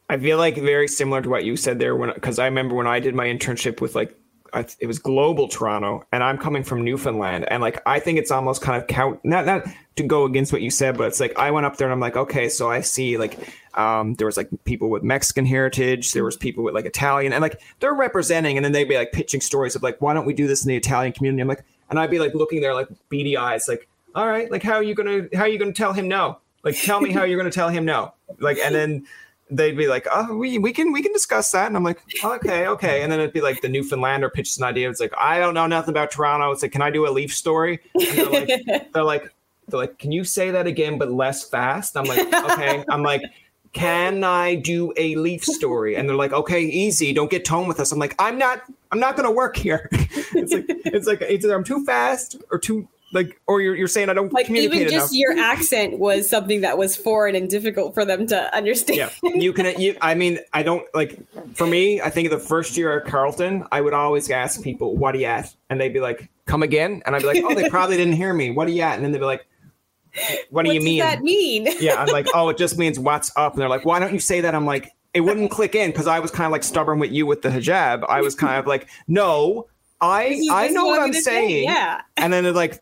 I 0.09 0.19
feel 0.19 0.39
like 0.39 0.57
very 0.57 0.87
similar 0.87 1.23
to 1.23 1.29
what 1.29 1.45
you 1.45 1.57
said 1.57 1.79
there 1.79 1.97
when 1.97 2.13
because 2.13 2.39
I 2.39 2.45
remember 2.45 2.75
when 2.75 2.87
I 2.87 3.01
did 3.01 3.15
my 3.15 3.27
internship 3.27 3.81
with 3.81 3.95
like 3.95 4.15
it 4.55 4.87
was 4.87 4.99
global 4.99 5.49
Toronto 5.49 6.05
and 6.12 6.23
I'm 6.23 6.38
coming 6.38 6.62
from 6.62 6.85
Newfoundland 6.85 7.45
and 7.51 7.61
like 7.62 7.83
I 7.87 7.99
think 7.99 8.19
it's 8.19 8.31
almost 8.31 8.62
kind 8.62 8.81
of 8.81 8.87
count 8.88 9.21
not 9.25 9.47
not 9.47 9.64
to 9.97 10.03
go 10.03 10.25
against 10.25 10.53
what 10.53 10.62
you 10.62 10.71
said 10.71 10.97
but 10.97 11.09
it's 11.09 11.21
like 11.21 11.38
I 11.38 11.51
went 11.51 11.67
up 11.67 11.77
there 11.77 11.87
and 11.87 11.93
I'm 11.93 12.01
like 12.01 12.17
okay 12.17 12.49
so 12.49 12.71
I 12.71 12.81
see 12.81 13.19
like 13.19 13.38
um 13.75 14.14
there 14.14 14.27
was 14.27 14.37
like 14.37 14.49
people 14.64 14.90
with 14.90 15.03
Mexican 15.03 15.47
heritage 15.47 16.12
there 16.12 16.25
was 16.25 16.37
people 16.37 16.64
with 16.64 16.75
like 16.75 16.85
Italian 16.85 17.33
and 17.33 17.43
like 17.43 17.61
they're 17.81 17.95
representing 17.95 18.57
and 18.57 18.64
then 18.64 18.73
they'd 18.73 18.88
be 18.88 18.97
like 18.97 19.12
pitching 19.12 19.40
stories 19.40 19.75
of 19.75 19.83
like 19.83 20.01
why 20.01 20.14
don't 20.14 20.27
we 20.27 20.35
do 20.35 20.47
this 20.47 20.64
in 20.64 20.69
the 20.69 20.77
Italian 20.77 21.12
community? 21.12 21.43
I'm 21.43 21.49
like 21.49 21.64
and 21.90 21.99
I'd 21.99 22.11
be 22.11 22.19
like 22.19 22.35
looking 22.35 22.61
there 22.61 22.75
like 22.75 22.88
beady 23.09 23.37
eyes 23.37 23.69
like 23.69 23.88
all 24.14 24.27
right 24.27 24.51
like 24.51 24.62
how 24.62 24.75
are 24.75 24.83
you 24.83 24.95
gonna 24.95 25.29
how 25.35 25.43
are 25.43 25.49
you 25.49 25.59
gonna 25.59 25.73
tell 25.73 25.93
him 25.93 26.09
no? 26.09 26.38
Like 26.62 26.81
tell 26.81 27.01
me 27.01 27.12
how 27.12 27.25
you're 27.25 27.38
gonna 27.38 27.51
tell 27.51 27.69
him 27.69 27.85
no? 27.85 28.14
Like 28.38 28.59
and 28.59 28.75
then 28.75 29.07
they'd 29.57 29.77
be 29.77 29.87
like, 29.87 30.07
"Oh, 30.11 30.37
we 30.37 30.59
we 30.59 30.73
can 30.73 30.93
we 30.93 31.03
can 31.03 31.12
discuss 31.12 31.51
that," 31.53 31.67
and 31.67 31.77
I'm 31.77 31.85
like, 31.85 32.01
"Okay, 32.23 32.67
okay." 32.67 33.03
And 33.03 33.11
then 33.11 33.21
it'd 33.21 33.33
be 33.33 33.40
like 33.40 33.61
the 33.61 33.69
Newfoundlander 33.69 34.31
pitches 34.31 34.59
an 34.59 34.64
idea. 34.64 34.90
It's 34.90 35.01
like, 35.01 35.12
"I 35.17 35.38
don't 35.38 35.55
know 35.55 35.67
nothing 35.67 35.90
about 35.90 36.11
Toronto." 36.11 36.51
It's 36.51 36.62
like, 36.62 36.73
"Can 36.73 36.83
I 36.83 36.90
do 36.90 37.07
a 37.07 37.11
Leaf 37.11 37.35
story?" 37.35 37.81
And 37.95 38.19
they're 38.19 38.31
like, 38.31 38.49
they're 38.93 39.05
like, 39.05 39.35
they're 39.69 39.81
like, 39.81 39.99
"Can 39.99 40.12
you 40.12 40.25
say 40.25 40.51
that 40.51 40.67
again 40.67 40.99
but 40.99 41.11
less 41.11 41.49
fast?" 41.49 41.97
I'm 41.97 42.05
like, 42.05 42.33
"Okay." 42.51 42.85
I'm 42.88 43.03
like. 43.03 43.23
Can 43.73 44.23
I 44.23 44.55
do 44.55 44.93
a 44.97 45.17
leaf 45.17 45.43
story? 45.43 45.97
And 45.97 46.09
they're 46.09 46.14
like, 46.14 46.33
okay, 46.33 46.61
easy. 46.61 47.12
Don't 47.12 47.29
get 47.29 47.45
tone 47.45 47.67
with 47.67 47.81
us. 47.81 47.90
I'm 47.90 47.99
like, 47.99 48.14
I'm 48.21 48.38
not, 48.38 48.62
I'm 48.93 49.01
not 49.01 49.17
gonna 49.17 49.33
work 49.33 49.57
here. 49.57 49.88
it's 49.93 50.53
like, 50.53 50.67
it's 50.69 51.09
like 51.09 51.23
either 51.23 51.53
I'm 51.53 51.64
too 51.64 51.85
fast 51.85 52.37
or 52.53 52.61
too 52.61 52.87
like, 53.14 53.40
or 53.46 53.61
you're, 53.62 53.74
you're 53.74 53.88
saying 53.88 54.11
I 54.11 54.14
don't 54.14 54.33
Like, 54.33 54.46
communicate 54.46 54.83
even 54.83 54.88
enough. 54.92 55.05
just 55.05 55.14
your 55.14 55.38
accent 55.38 55.98
was 55.98 56.29
something 56.29 56.61
that 56.61 56.77
was 56.77 56.96
foreign 56.96 57.35
and 57.35 57.48
difficult 57.48 57.94
for 57.94 58.05
them 58.05 58.27
to 58.27 58.55
understand. 58.55 58.98
yeah. 58.98 59.31
You 59.35 59.53
can 59.53 59.81
you 59.81 59.96
i 60.03 60.14
mean 60.14 60.38
i 60.53 60.62
don't 60.62 60.85
like 60.94 61.18
for 61.55 61.66
me 61.66 62.00
i 62.00 62.11
think 62.11 62.29
the 62.31 62.38
first 62.38 62.77
year 62.77 62.98
at 62.98 63.07
carleton 63.07 63.64
i 63.72 63.81
would 63.81 63.94
always 63.94 64.29
ask 64.31 64.62
people 64.62 64.96
what 64.96 65.14
are 65.14 65.18
you 65.18 65.27
at? 65.27 65.55
And 65.70 65.81
they'd 65.81 65.92
be 65.94 66.00
like 66.00 66.29
come 66.46 66.62
again? 66.62 67.03
And 67.07 67.14
i'd 67.16 67.22
be 67.22 67.29
like 67.29 67.42
oh 67.44 67.55
they 67.55 67.68
probably 67.77 67.96
didn't 67.96 68.14
hear 68.14 68.35
me. 68.35 68.50
What 68.50 68.66
are 68.68 68.72
you 68.72 68.83
at? 68.83 68.96
And 68.96 69.05
then 69.05 69.12
they'd 69.12 69.18
be 69.18 69.24
like 69.24 69.46
what 70.50 70.64
do 70.64 70.68
what 70.68 70.74
you 70.74 70.81
does 70.81 70.85
mean? 70.85 70.98
that 71.00 71.22
mean? 71.22 71.68
yeah 71.81 71.96
i'm 72.00 72.09
like 72.09 72.27
oh 72.35 72.48
it 72.48 72.57
just 72.59 72.79
means 72.79 72.98
what's 72.98 73.33
up. 73.37 73.53
And 73.55 73.62
they're 73.62 73.68
like 73.68 73.85
why 73.85 73.98
don't 73.98 74.12
you 74.12 74.20
say 74.20 74.40
that? 74.42 74.55
I'm 74.55 74.66
like 74.66 74.92
it 75.12 75.20
wouldn't 75.20 75.50
click 75.50 75.74
in 75.74 75.90
because 75.92 76.07
i 76.09 76.18
was 76.18 76.31
kind 76.31 76.46
of 76.46 76.53
like 76.53 76.64
stubborn 76.64 76.98
with 76.98 77.12
you 77.12 77.27
with 77.27 77.42
the 77.42 77.48
hijab. 77.48 78.05
I 78.09 78.20
was 78.20 78.35
kind 78.35 78.59
of 78.59 78.66
like 78.66 78.88
no 79.09 79.66
i 80.00 80.40
i 80.50 80.68
know 80.68 80.87
what 80.87 80.98
I'm 81.00 81.07
i'm 81.07 81.12
say, 81.14 81.20
saying. 81.22 81.64
Yeah. 81.64 82.00
and 82.16 82.33
then 82.33 82.44
it 82.46 82.55
like 82.55 82.81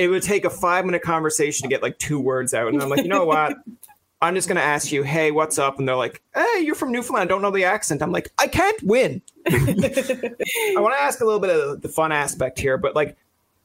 it 0.00 0.08
would 0.08 0.22
take 0.22 0.46
a 0.46 0.50
five 0.50 0.86
minute 0.86 1.02
conversation 1.02 1.64
to 1.64 1.68
get 1.68 1.82
like 1.82 1.98
two 1.98 2.18
words 2.18 2.54
out. 2.54 2.72
And 2.72 2.82
I'm 2.82 2.88
like, 2.88 3.02
you 3.02 3.08
know 3.08 3.26
what? 3.26 3.54
I'm 4.22 4.34
just 4.34 4.48
gonna 4.48 4.60
ask 4.60 4.90
you, 4.90 5.02
hey, 5.02 5.30
what's 5.30 5.58
up? 5.58 5.78
And 5.78 5.86
they're 5.86 5.94
like, 5.94 6.22
hey, 6.34 6.60
you're 6.60 6.74
from 6.74 6.90
Newfoundland, 6.90 7.28
don't 7.28 7.42
know 7.42 7.50
the 7.50 7.64
accent. 7.64 8.02
I'm 8.02 8.10
like, 8.10 8.30
I 8.38 8.46
can't 8.46 8.82
win. 8.82 9.20
I 9.46 10.74
want 10.78 10.94
to 10.94 11.02
ask 11.02 11.20
a 11.20 11.24
little 11.26 11.38
bit 11.38 11.50
of 11.50 11.82
the 11.82 11.88
fun 11.88 12.12
aspect 12.12 12.58
here, 12.58 12.78
but 12.78 12.96
like 12.96 13.14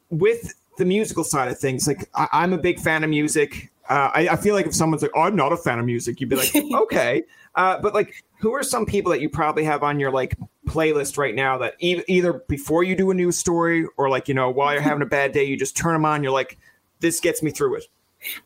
with 0.09 0.53
the 0.77 0.83
musical 0.83 1.23
side 1.23 1.49
of 1.49 1.57
things, 1.57 1.87
like 1.87 2.09
I, 2.13 2.27
I'm 2.33 2.51
a 2.51 2.57
big 2.57 2.79
fan 2.79 3.05
of 3.05 3.09
music. 3.09 3.71
Uh, 3.87 4.11
I, 4.13 4.27
I 4.31 4.35
feel 4.35 4.55
like 4.55 4.65
if 4.65 4.75
someone's 4.75 5.03
like, 5.03 5.11
"Oh, 5.15 5.21
I'm 5.21 5.35
not 5.37 5.53
a 5.53 5.57
fan 5.57 5.79
of 5.79 5.85
music," 5.85 6.19
you'd 6.19 6.29
be 6.29 6.35
like, 6.35 6.53
"Okay," 6.73 7.23
uh, 7.53 7.79
but 7.79 7.93
like, 7.93 8.25
who 8.39 8.53
are 8.53 8.63
some 8.63 8.85
people 8.85 9.11
that 9.11 9.21
you 9.21 9.29
probably 9.29 9.63
have 9.63 9.83
on 9.83 9.99
your 9.99 10.11
like 10.11 10.35
playlist 10.65 11.17
right 11.17 11.35
now 11.35 11.57
that 11.59 11.75
e- 11.79 12.03
either 12.07 12.33
before 12.47 12.83
you 12.83 12.95
do 12.95 13.11
a 13.11 13.13
news 13.13 13.37
story 13.37 13.85
or 13.97 14.09
like 14.09 14.27
you 14.27 14.33
know 14.33 14.49
while 14.49 14.73
you're 14.73 14.81
having 14.81 15.01
a 15.01 15.07
bad 15.07 15.31
day, 15.31 15.43
you 15.43 15.57
just 15.57 15.77
turn 15.77 15.93
them 15.93 16.05
on. 16.05 16.23
You're 16.23 16.31
like, 16.31 16.57
this 16.99 17.19
gets 17.19 17.41
me 17.43 17.51
through 17.51 17.75
it. 17.75 17.85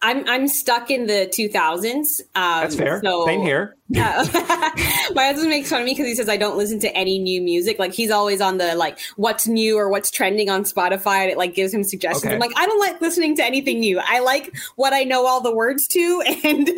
I'm 0.02 0.28
I'm 0.28 0.48
stuck 0.48 0.92
in 0.92 1.08
the 1.08 1.32
2000s. 1.34 2.22
Um, 2.22 2.26
That's 2.36 2.76
fair. 2.76 3.02
So, 3.04 3.26
Same 3.26 3.42
here. 3.42 3.76
Uh, 3.98 4.24
my 5.16 5.26
husband 5.26 5.50
makes 5.50 5.68
fun 5.68 5.82
of 5.82 5.86
me 5.86 5.94
because 5.94 6.06
he 6.06 6.14
says 6.14 6.30
I 6.30 6.38
don't 6.38 6.56
listen 6.56 6.80
to 6.82 6.96
any 6.96 7.18
new 7.18 7.42
music. 7.42 7.80
Like 7.80 7.92
he's 7.92 8.12
always 8.12 8.40
on 8.40 8.60
the 8.60 8.76
like 8.76 9.00
what's 9.16 9.48
new 9.48 9.78
or 9.78 9.90
what's 9.90 10.12
trending 10.12 10.48
on 10.48 10.64
Spotify, 10.64 11.24
and 11.24 11.32
it 11.32 11.40
like 11.40 11.56
gives 11.56 11.74
him 11.74 11.84
suggestions. 11.84 12.26
Okay. 12.26 12.36
I'm 12.36 12.40
like 12.40 12.52
I 12.56 12.68
don't 12.68 12.80
like 12.80 13.02
listening 13.02 13.36
to 13.38 13.44
anything 13.44 13.80
new. 13.80 14.00
I 14.00 14.20
like 14.20 14.56
what 14.76 14.94
I 14.94 15.06
know 15.06 15.26
all 15.26 15.42
the 15.42 15.54
words 15.54 15.88
to, 15.88 16.24
and 16.44 16.70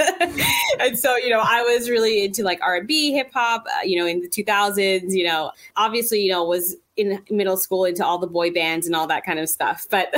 and 0.80 0.98
so 0.98 1.18
you 1.18 1.32
know 1.32 1.42
I 1.44 1.64
was 1.64 1.90
really 1.90 2.24
into 2.24 2.44
like 2.44 2.62
R&B, 2.62 3.12
hip 3.12 3.32
hop. 3.34 3.66
Uh, 3.68 3.84
you 3.84 4.00
know, 4.00 4.06
in 4.06 4.22
the 4.22 4.30
2000s. 4.30 5.12
You 5.12 5.26
know, 5.26 5.52
obviously 5.76 6.22
you 6.22 6.32
know 6.32 6.46
was 6.46 6.78
in 7.02 7.22
middle 7.30 7.58
school 7.58 7.86
into 7.86 8.06
all 8.06 8.18
the 8.18 8.28
boy 8.28 8.52
bands 8.52 8.86
and 8.86 8.96
all 8.96 9.08
that 9.08 9.26
kind 9.26 9.40
of 9.40 9.50
stuff. 9.50 9.86
But 9.90 10.14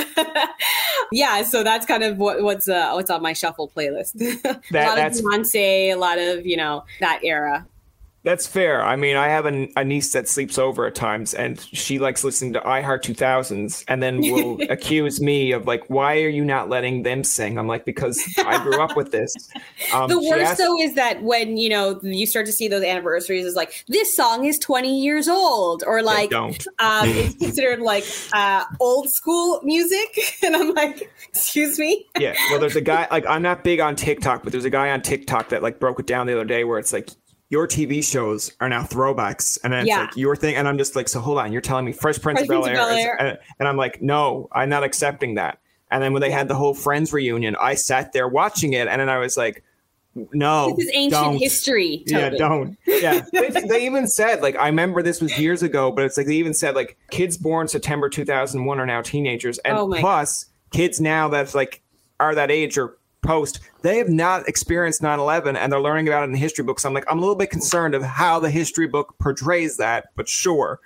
yeah, 1.11 1.43
so 1.43 1.63
that's 1.63 1.85
kind 1.85 2.03
of 2.03 2.17
what, 2.17 2.43
what's 2.43 2.67
uh, 2.67 2.91
what's 2.93 3.09
on 3.09 3.21
my 3.21 3.33
shuffle 3.33 3.71
playlist. 3.75 4.13
That, 4.71 4.97
a 4.97 5.01
lot 5.01 5.07
of 5.07 5.13
Beyonce, 5.13 5.93
a 5.93 5.95
lot 5.95 6.17
of 6.17 6.45
you 6.45 6.57
know 6.57 6.85
that 6.99 7.21
era. 7.23 7.65
That's 8.23 8.47
fair. 8.47 8.81
I 8.81 8.95
mean, 8.95 9.17
I 9.17 9.27
have 9.27 9.45
a, 9.45 9.67
a, 9.75 9.83
niece 9.83 10.13
that 10.13 10.29
sleeps 10.29 10.57
over 10.57 10.85
at 10.85 10.95
times, 10.95 11.33
and 11.33 11.59
she 11.59 11.99
likes 11.99 12.23
listening 12.23 12.53
to 12.53 12.61
iHeart 12.61 13.01
2000s, 13.01 13.83
and 13.89 14.01
then 14.01 14.21
will 14.21 14.59
accuse 14.69 15.19
me 15.19 15.51
of 15.51 15.67
like, 15.67 15.89
"Why 15.89 16.21
are 16.21 16.29
you 16.29 16.45
not 16.45 16.69
letting 16.69 17.03
them 17.03 17.25
sing?" 17.25 17.57
I'm 17.57 17.67
like, 17.67 17.83
"Because 17.83 18.23
I 18.37 18.63
grew 18.63 18.81
up 18.81 18.95
with 18.95 19.11
this." 19.11 19.33
Um, 19.93 20.07
the 20.09 20.19
worst 20.19 20.43
asked, 20.43 20.57
though 20.59 20.79
is 20.79 20.95
that 20.95 21.21
when 21.23 21.57
you 21.57 21.69
know 21.69 21.99
you 22.01 22.25
start 22.25 22.45
to 22.45 22.51
see 22.51 22.67
those 22.67 22.83
anniversaries, 22.83 23.45
is 23.45 23.55
like 23.55 23.83
this 23.87 24.15
song 24.15 24.45
is 24.45 24.57
20 24.57 25.01
years 25.01 25.27
old, 25.27 25.83
or 25.85 26.01
like 26.01 26.33
um, 26.33 26.53
it's 26.79 27.35
considered 27.35 27.79
like 27.79 28.05
uh, 28.33 28.63
old 28.79 29.11
school 29.11 29.59
music, 29.63 30.17
and 30.43 30.55
I'm 30.55 30.73
like, 30.73 31.11
"Excuse 31.29 31.77
me." 31.77 32.05
yeah. 32.17 32.33
Well, 32.49 32.59
there's 32.59 32.75
a 32.75 32.81
guy 32.81 33.07
like 33.11 33.25
I'm 33.27 33.41
not 33.41 33.63
big 33.63 33.79
on 33.81 33.95
TikTok, 33.95 34.43
but 34.43 34.51
there's 34.51 34.65
a 34.65 34.69
guy 34.69 34.91
on 34.91 35.01
TikTok 35.01 35.49
that 35.49 35.61
like 35.61 35.79
broke 35.79 35.99
it 35.99 36.07
down 36.07 36.27
the 36.27 36.33
other 36.33 36.45
day 36.45 36.63
where 36.63 36.79
it's 36.79 36.93
like 36.93 37.09
your 37.53 37.67
TV 37.67 38.03
shows 38.03 38.51
are 38.59 38.67
now 38.67 38.81
throwbacks, 38.81 39.59
and 39.63 39.71
then 39.71 39.85
yeah. 39.85 40.05
it's 40.05 40.07
like 40.07 40.17
your 40.17 40.35
thing, 40.35 40.55
and 40.55 40.67
I'm 40.67 40.79
just 40.79 40.95
like, 40.95 41.07
so 41.07 41.19
hold 41.19 41.37
on, 41.37 41.51
you're 41.51 41.61
telling 41.61 41.85
me 41.85 41.91
Fresh 41.91 42.19
Prince, 42.19 42.39
Fresh 42.39 42.49
of 42.49 42.63
Bel 42.63 42.87
Air, 42.89 43.15
and, 43.21 43.37
and 43.59 43.67
I'm 43.67 43.77
like, 43.77 44.01
no, 44.01 44.49
I'm 44.51 44.69
not 44.69 44.83
accepting 44.83 45.35
that. 45.35 45.59
And 45.91 46.01
then 46.01 46.13
when 46.13 46.21
they 46.23 46.31
had 46.31 46.47
the 46.47 46.55
whole 46.55 46.73
Friends 46.73 47.13
reunion, 47.13 47.55
I 47.61 47.75
sat 47.75 48.11
there 48.11 48.27
watching 48.27 48.73
it, 48.73 48.87
and 48.87 48.99
then 48.99 49.07
I 49.07 49.19
was 49.19 49.37
like, 49.37 49.63
no, 50.15 50.73
this 50.75 50.87
is 50.87 50.91
ancient 50.95 51.23
don't. 51.23 51.37
history. 51.37 52.03
Yeah, 52.07 52.31
don't. 52.31 52.75
Yeah, 52.87 53.23
they, 53.31 53.49
they, 53.49 53.85
even 53.85 54.07
said 54.07 54.41
like 54.41 54.55
I 54.55 54.65
remember 54.65 55.03
this 55.03 55.21
was 55.21 55.37
years 55.37 55.61
ago, 55.61 55.91
but 55.91 56.05
it's 56.05 56.17
like 56.17 56.25
they 56.25 56.35
even 56.35 56.55
said 56.55 56.73
like 56.73 56.97
kids 57.11 57.37
born 57.37 57.67
September 57.67 58.09
2001 58.09 58.79
are 58.79 58.85
now 58.87 59.03
teenagers, 59.03 59.59
and 59.59 59.77
oh 59.77 59.93
plus 59.99 60.45
God. 60.45 60.77
kids 60.77 60.99
now 60.99 61.29
that's 61.29 61.53
like 61.53 61.83
are 62.19 62.33
that 62.33 62.49
age 62.49 62.79
or 62.79 62.97
post, 63.23 63.59
they 63.81 63.97
have 63.97 64.09
not 64.09 64.47
experienced 64.47 65.01
9-11 65.01 65.55
and 65.57 65.71
they're 65.71 65.81
learning 65.81 66.07
about 66.07 66.23
it 66.23 66.29
in 66.29 66.35
history 66.35 66.63
books. 66.63 66.85
I'm 66.85 66.93
like, 66.93 67.05
I'm 67.09 67.17
a 67.17 67.21
little 67.21 67.35
bit 67.35 67.49
concerned 67.49 67.95
of 67.95 68.03
how 68.03 68.39
the 68.39 68.49
history 68.49 68.87
book 68.87 69.15
portrays 69.19 69.77
that, 69.77 70.07
but 70.15 70.27
sure. 70.27 70.79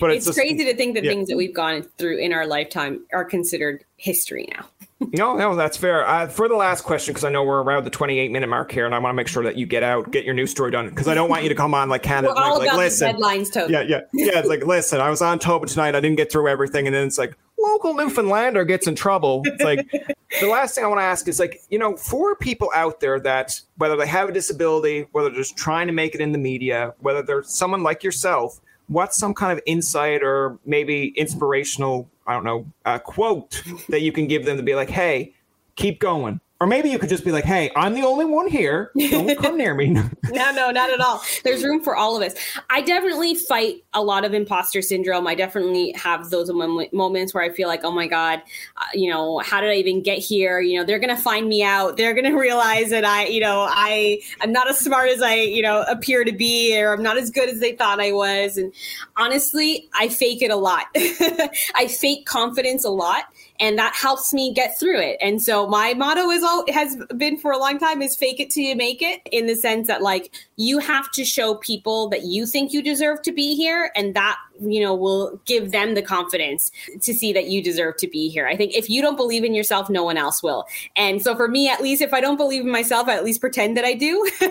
But 0.00 0.10
it's, 0.10 0.18
it's 0.18 0.36
just, 0.36 0.38
crazy 0.38 0.64
to 0.64 0.76
think 0.76 0.94
that 0.94 1.04
yeah. 1.04 1.10
things 1.10 1.28
that 1.28 1.36
we've 1.36 1.54
gone 1.54 1.82
through 1.98 2.18
in 2.18 2.32
our 2.32 2.46
lifetime 2.46 3.04
are 3.12 3.24
considered 3.24 3.84
history 3.96 4.48
now. 4.52 4.66
no, 5.12 5.36
no, 5.36 5.56
that's 5.56 5.76
fair. 5.76 6.06
Uh, 6.06 6.28
for 6.28 6.48
the 6.48 6.54
last 6.54 6.84
question, 6.84 7.12
because 7.12 7.24
I 7.24 7.30
know 7.30 7.42
we're 7.42 7.62
around 7.62 7.84
the 7.84 7.90
28 7.90 8.30
minute 8.30 8.48
mark 8.48 8.70
here, 8.70 8.86
and 8.86 8.94
I 8.94 8.98
want 8.98 9.12
to 9.12 9.16
make 9.16 9.28
sure 9.28 9.42
that 9.44 9.56
you 9.56 9.66
get 9.66 9.82
out, 9.82 10.10
get 10.10 10.24
your 10.24 10.34
news 10.34 10.50
story 10.50 10.70
done, 10.70 10.88
because 10.88 11.08
I 11.08 11.14
don't 11.14 11.28
want 11.28 11.42
you 11.42 11.48
to 11.48 11.54
come 11.54 11.74
on 11.74 11.88
like 11.88 12.02
Canada. 12.02 12.32
We're 12.34 12.42
all 12.42 12.58
like, 12.58 12.68
about 12.68 12.76
like, 12.76 12.84
listen, 12.86 13.06
headlines, 13.08 13.50
Toby. 13.50 13.72
Yeah, 13.72 13.82
yeah, 13.82 14.00
yeah. 14.12 14.38
It's 14.38 14.48
like, 14.48 14.64
listen, 14.64 15.00
I 15.00 15.10
was 15.10 15.20
on 15.20 15.38
Tobin 15.38 15.68
tonight. 15.68 15.94
I 15.94 16.00
didn't 16.00 16.16
get 16.16 16.30
through 16.30 16.48
everything, 16.48 16.86
and 16.86 16.94
then 16.94 17.06
it's 17.06 17.18
like, 17.18 17.36
local 17.64 17.94
Newfoundlander 17.94 18.64
gets 18.64 18.86
in 18.86 18.94
trouble. 18.94 19.42
It's 19.44 19.62
like 19.62 19.90
the 20.40 20.46
last 20.46 20.74
thing 20.74 20.84
I 20.84 20.88
want 20.88 21.00
to 21.00 21.04
ask 21.04 21.28
is 21.28 21.38
like, 21.38 21.60
you 21.70 21.78
know, 21.78 21.96
for 21.96 22.36
people 22.36 22.70
out 22.74 23.00
there 23.00 23.20
that 23.20 23.60
whether 23.76 23.96
they 23.96 24.06
have 24.06 24.28
a 24.28 24.32
disability, 24.32 25.06
whether 25.12 25.28
they're 25.28 25.38
just 25.38 25.56
trying 25.56 25.86
to 25.86 25.92
make 25.92 26.14
it 26.14 26.20
in 26.20 26.32
the 26.32 26.38
media, 26.38 26.94
whether 27.00 27.22
they're 27.22 27.42
someone 27.42 27.82
like 27.82 28.02
yourself, 28.02 28.60
what's 28.88 29.18
some 29.18 29.34
kind 29.34 29.52
of 29.52 29.62
insight 29.66 30.22
or 30.22 30.58
maybe 30.64 31.08
inspirational, 31.16 32.08
I 32.26 32.34
don't 32.34 32.44
know, 32.44 32.66
uh, 32.84 32.98
quote 32.98 33.62
that 33.88 34.02
you 34.02 34.12
can 34.12 34.26
give 34.26 34.44
them 34.44 34.56
to 34.56 34.62
be 34.62 34.74
like, 34.74 34.90
hey, 34.90 35.34
keep 35.76 36.00
going? 36.00 36.40
Or 36.60 36.68
maybe 36.68 36.88
you 36.88 37.00
could 37.00 37.08
just 37.08 37.24
be 37.24 37.32
like, 37.32 37.44
hey, 37.44 37.72
I'm 37.74 37.94
the 37.94 38.02
only 38.02 38.24
one 38.24 38.48
here. 38.48 38.92
Don't 38.96 39.36
come 39.42 39.58
near 39.58 39.74
me. 39.74 39.88
no, 39.90 40.06
no, 40.30 40.70
not 40.70 40.88
at 40.88 41.00
all. 41.00 41.20
There's 41.42 41.64
room 41.64 41.82
for 41.82 41.96
all 41.96 42.16
of 42.16 42.22
us. 42.22 42.34
I 42.70 42.80
definitely 42.80 43.34
fight 43.34 43.84
a 43.92 44.02
lot 44.02 44.24
of 44.24 44.34
imposter 44.34 44.80
syndrome. 44.80 45.26
I 45.26 45.34
definitely 45.34 45.92
have 45.96 46.30
those 46.30 46.50
moments 46.92 47.34
where 47.34 47.42
I 47.42 47.50
feel 47.50 47.66
like, 47.66 47.80
oh 47.82 47.90
my 47.90 48.06
God, 48.06 48.40
uh, 48.76 48.84
you 48.94 49.10
know, 49.10 49.40
how 49.40 49.60
did 49.60 49.70
I 49.70 49.74
even 49.74 50.00
get 50.00 50.18
here? 50.18 50.60
You 50.60 50.78
know, 50.78 50.84
they're 50.84 51.00
going 51.00 51.14
to 51.14 51.20
find 51.20 51.48
me 51.48 51.64
out. 51.64 51.96
They're 51.96 52.14
going 52.14 52.24
to 52.32 52.38
realize 52.38 52.90
that 52.90 53.04
I, 53.04 53.26
you 53.26 53.40
know, 53.40 53.66
I, 53.68 54.22
I'm 54.40 54.52
not 54.52 54.70
as 54.70 54.78
smart 54.78 55.10
as 55.10 55.22
I, 55.22 55.34
you 55.34 55.60
know, 55.60 55.82
appear 55.88 56.24
to 56.24 56.32
be, 56.32 56.80
or 56.80 56.92
I'm 56.92 57.02
not 57.02 57.18
as 57.18 57.30
good 57.30 57.48
as 57.48 57.58
they 57.58 57.72
thought 57.72 58.00
I 58.00 58.12
was. 58.12 58.58
And 58.58 58.72
honestly, 59.16 59.88
I 59.92 60.08
fake 60.08 60.40
it 60.40 60.52
a 60.52 60.56
lot. 60.56 60.86
I 60.94 61.88
fake 61.88 62.26
confidence 62.26 62.84
a 62.84 62.90
lot 62.90 63.24
and 63.60 63.78
that 63.78 63.94
helps 63.94 64.34
me 64.34 64.52
get 64.52 64.78
through 64.78 65.00
it. 65.00 65.16
And 65.20 65.42
so 65.42 65.66
my 65.66 65.94
motto 65.94 66.30
is 66.30 66.42
all 66.42 66.64
has 66.72 66.96
been 67.16 67.36
for 67.36 67.52
a 67.52 67.58
long 67.58 67.78
time 67.78 68.02
is 68.02 68.16
fake 68.16 68.40
it 68.40 68.50
till 68.50 68.64
you 68.64 68.74
make 68.74 69.00
it 69.00 69.20
in 69.30 69.46
the 69.46 69.54
sense 69.54 69.86
that 69.86 70.02
like 70.02 70.32
you 70.56 70.78
have 70.78 71.10
to 71.12 71.24
show 71.24 71.54
people 71.56 72.08
that 72.08 72.22
you 72.22 72.46
think 72.46 72.72
you 72.72 72.82
deserve 72.82 73.22
to 73.22 73.32
be 73.32 73.54
here 73.54 73.92
and 73.94 74.14
that 74.14 74.38
you 74.60 74.80
know 74.80 74.94
will 74.94 75.40
give 75.44 75.72
them 75.72 75.94
the 75.94 76.02
confidence 76.02 76.70
to 77.02 77.12
see 77.12 77.32
that 77.32 77.46
you 77.46 77.62
deserve 77.62 77.96
to 77.98 78.06
be 78.06 78.28
here. 78.28 78.46
I 78.46 78.56
think 78.56 78.74
if 78.74 78.88
you 78.88 79.02
don't 79.02 79.16
believe 79.16 79.44
in 79.44 79.54
yourself 79.54 79.90
no 79.90 80.04
one 80.04 80.16
else 80.16 80.42
will. 80.42 80.66
And 80.96 81.22
so 81.22 81.34
for 81.34 81.48
me 81.48 81.68
at 81.68 81.82
least 81.82 82.02
if 82.02 82.12
i 82.12 82.20
don't 82.20 82.36
believe 82.36 82.62
in 82.62 82.70
myself 82.70 83.08
i 83.08 83.16
at 83.16 83.24
least 83.24 83.40
pretend 83.40 83.76
that 83.76 83.84
i 83.84 83.94
do. 83.94 84.28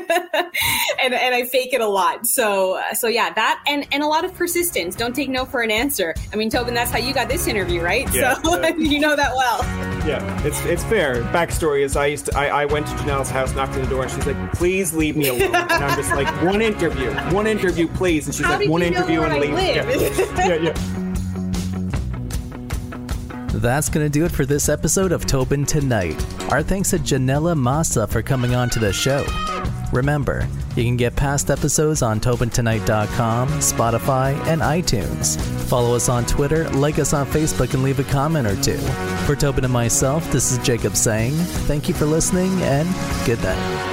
And, 1.02 1.14
and 1.14 1.36
i 1.36 1.44
fake 1.46 1.74
it 1.74 1.82
a 1.82 1.88
lot. 1.88 2.26
So 2.26 2.82
so 2.94 3.08
yeah 3.08 3.34
that 3.34 3.62
and 3.68 3.86
and 3.92 4.04
a 4.04 4.08
lot 4.08 4.24
of 4.24 4.34
persistence. 4.34 4.96
Don't 4.96 5.16
take 5.16 5.30
no 5.30 5.46
for 5.46 5.62
an 5.62 5.72
answer. 5.72 6.14
I 6.32 6.36
mean 6.36 6.50
tobin 6.50 6.74
that's 6.74 6.92
how 6.92 7.00
you 7.00 7.14
got 7.14 7.28
this 7.28 7.48
interview 7.48 7.82
right? 7.82 8.08
Yeah, 8.14 8.36
so 8.42 8.60
yeah. 8.62 8.70
you 8.78 9.00
know 9.00 9.16
that 9.16 9.36
well. 9.36 9.60
Yeah 10.08 10.46
it's 10.46 10.64
it's 10.66 10.84
fair. 10.84 11.24
Backstory 11.24 11.82
is 11.84 11.96
i 11.96 12.06
used 12.06 12.28
to 12.28 12.38
i, 12.38 12.64
I 12.64 12.66
went 12.66 12.88
to 12.88 12.94
janelle's 12.94 13.30
house 13.30 13.54
knocked 13.54 13.74
on 13.74 13.82
the 13.82 13.88
door 13.88 14.04
and 14.04 14.12
she's 14.12 14.26
like 14.26 14.54
please 14.54 14.94
leave 14.94 15.18
me 15.18 15.28
alone. 15.28 15.56
And 15.56 15.84
i'm 15.84 15.98
just 15.98 16.12
like 16.12 16.28
one 16.44 16.62
interview 16.62 17.12
one 17.32 17.48
interview 17.48 17.88
please. 17.88 18.28
And 18.28 18.36
she's 18.36 18.46
how 18.46 18.58
like 18.58 18.70
one 18.70 18.82
interview 18.82 19.22
and 19.24 19.40
leave 19.40 19.54
yeah 20.38 20.56
yeah. 20.56 20.74
That's 23.54 23.88
going 23.88 24.06
to 24.06 24.10
do 24.10 24.26
it 24.26 24.32
for 24.32 24.46
this 24.46 24.68
episode 24.68 25.12
of 25.12 25.26
Tobin 25.26 25.64
Tonight. 25.66 26.20
Our 26.52 26.64
thanks 26.64 26.90
to 26.90 26.98
Ginella 26.98 27.56
Massa 27.56 28.08
for 28.08 28.22
coming 28.22 28.56
on 28.56 28.70
to 28.72 28.80
the 28.80 28.92
show. 28.92 29.26
Remember, 29.94 30.48
you 30.76 30.84
can 30.84 30.98
get 30.98 31.16
past 31.16 31.52
episodes 31.52 32.02
on 32.02 32.20
TobinTonight.com, 32.20 33.48
Spotify, 33.50 34.34
and 34.48 34.62
iTunes. 34.62 35.40
Follow 35.70 35.96
us 35.96 36.10
on 36.10 36.26
Twitter, 36.26 36.68
like 36.72 36.98
us 36.98 37.14
on 37.14 37.28
Facebook, 37.28 37.76
and 37.76 37.84
leave 37.84 38.00
a 38.00 38.04
comment 38.06 38.48
or 38.48 38.62
two. 38.62 38.78
For 39.28 39.36
Tobin 39.36 39.64
and 39.64 39.72
myself, 39.72 40.30
this 40.32 40.52
is 40.52 40.58
Jacob 40.66 40.96
saying 40.96 41.34
thank 41.68 41.88
you 41.88 41.94
for 41.94 42.06
listening 42.06 42.52
and 42.64 42.90
good 43.26 43.42
night. 43.44 43.93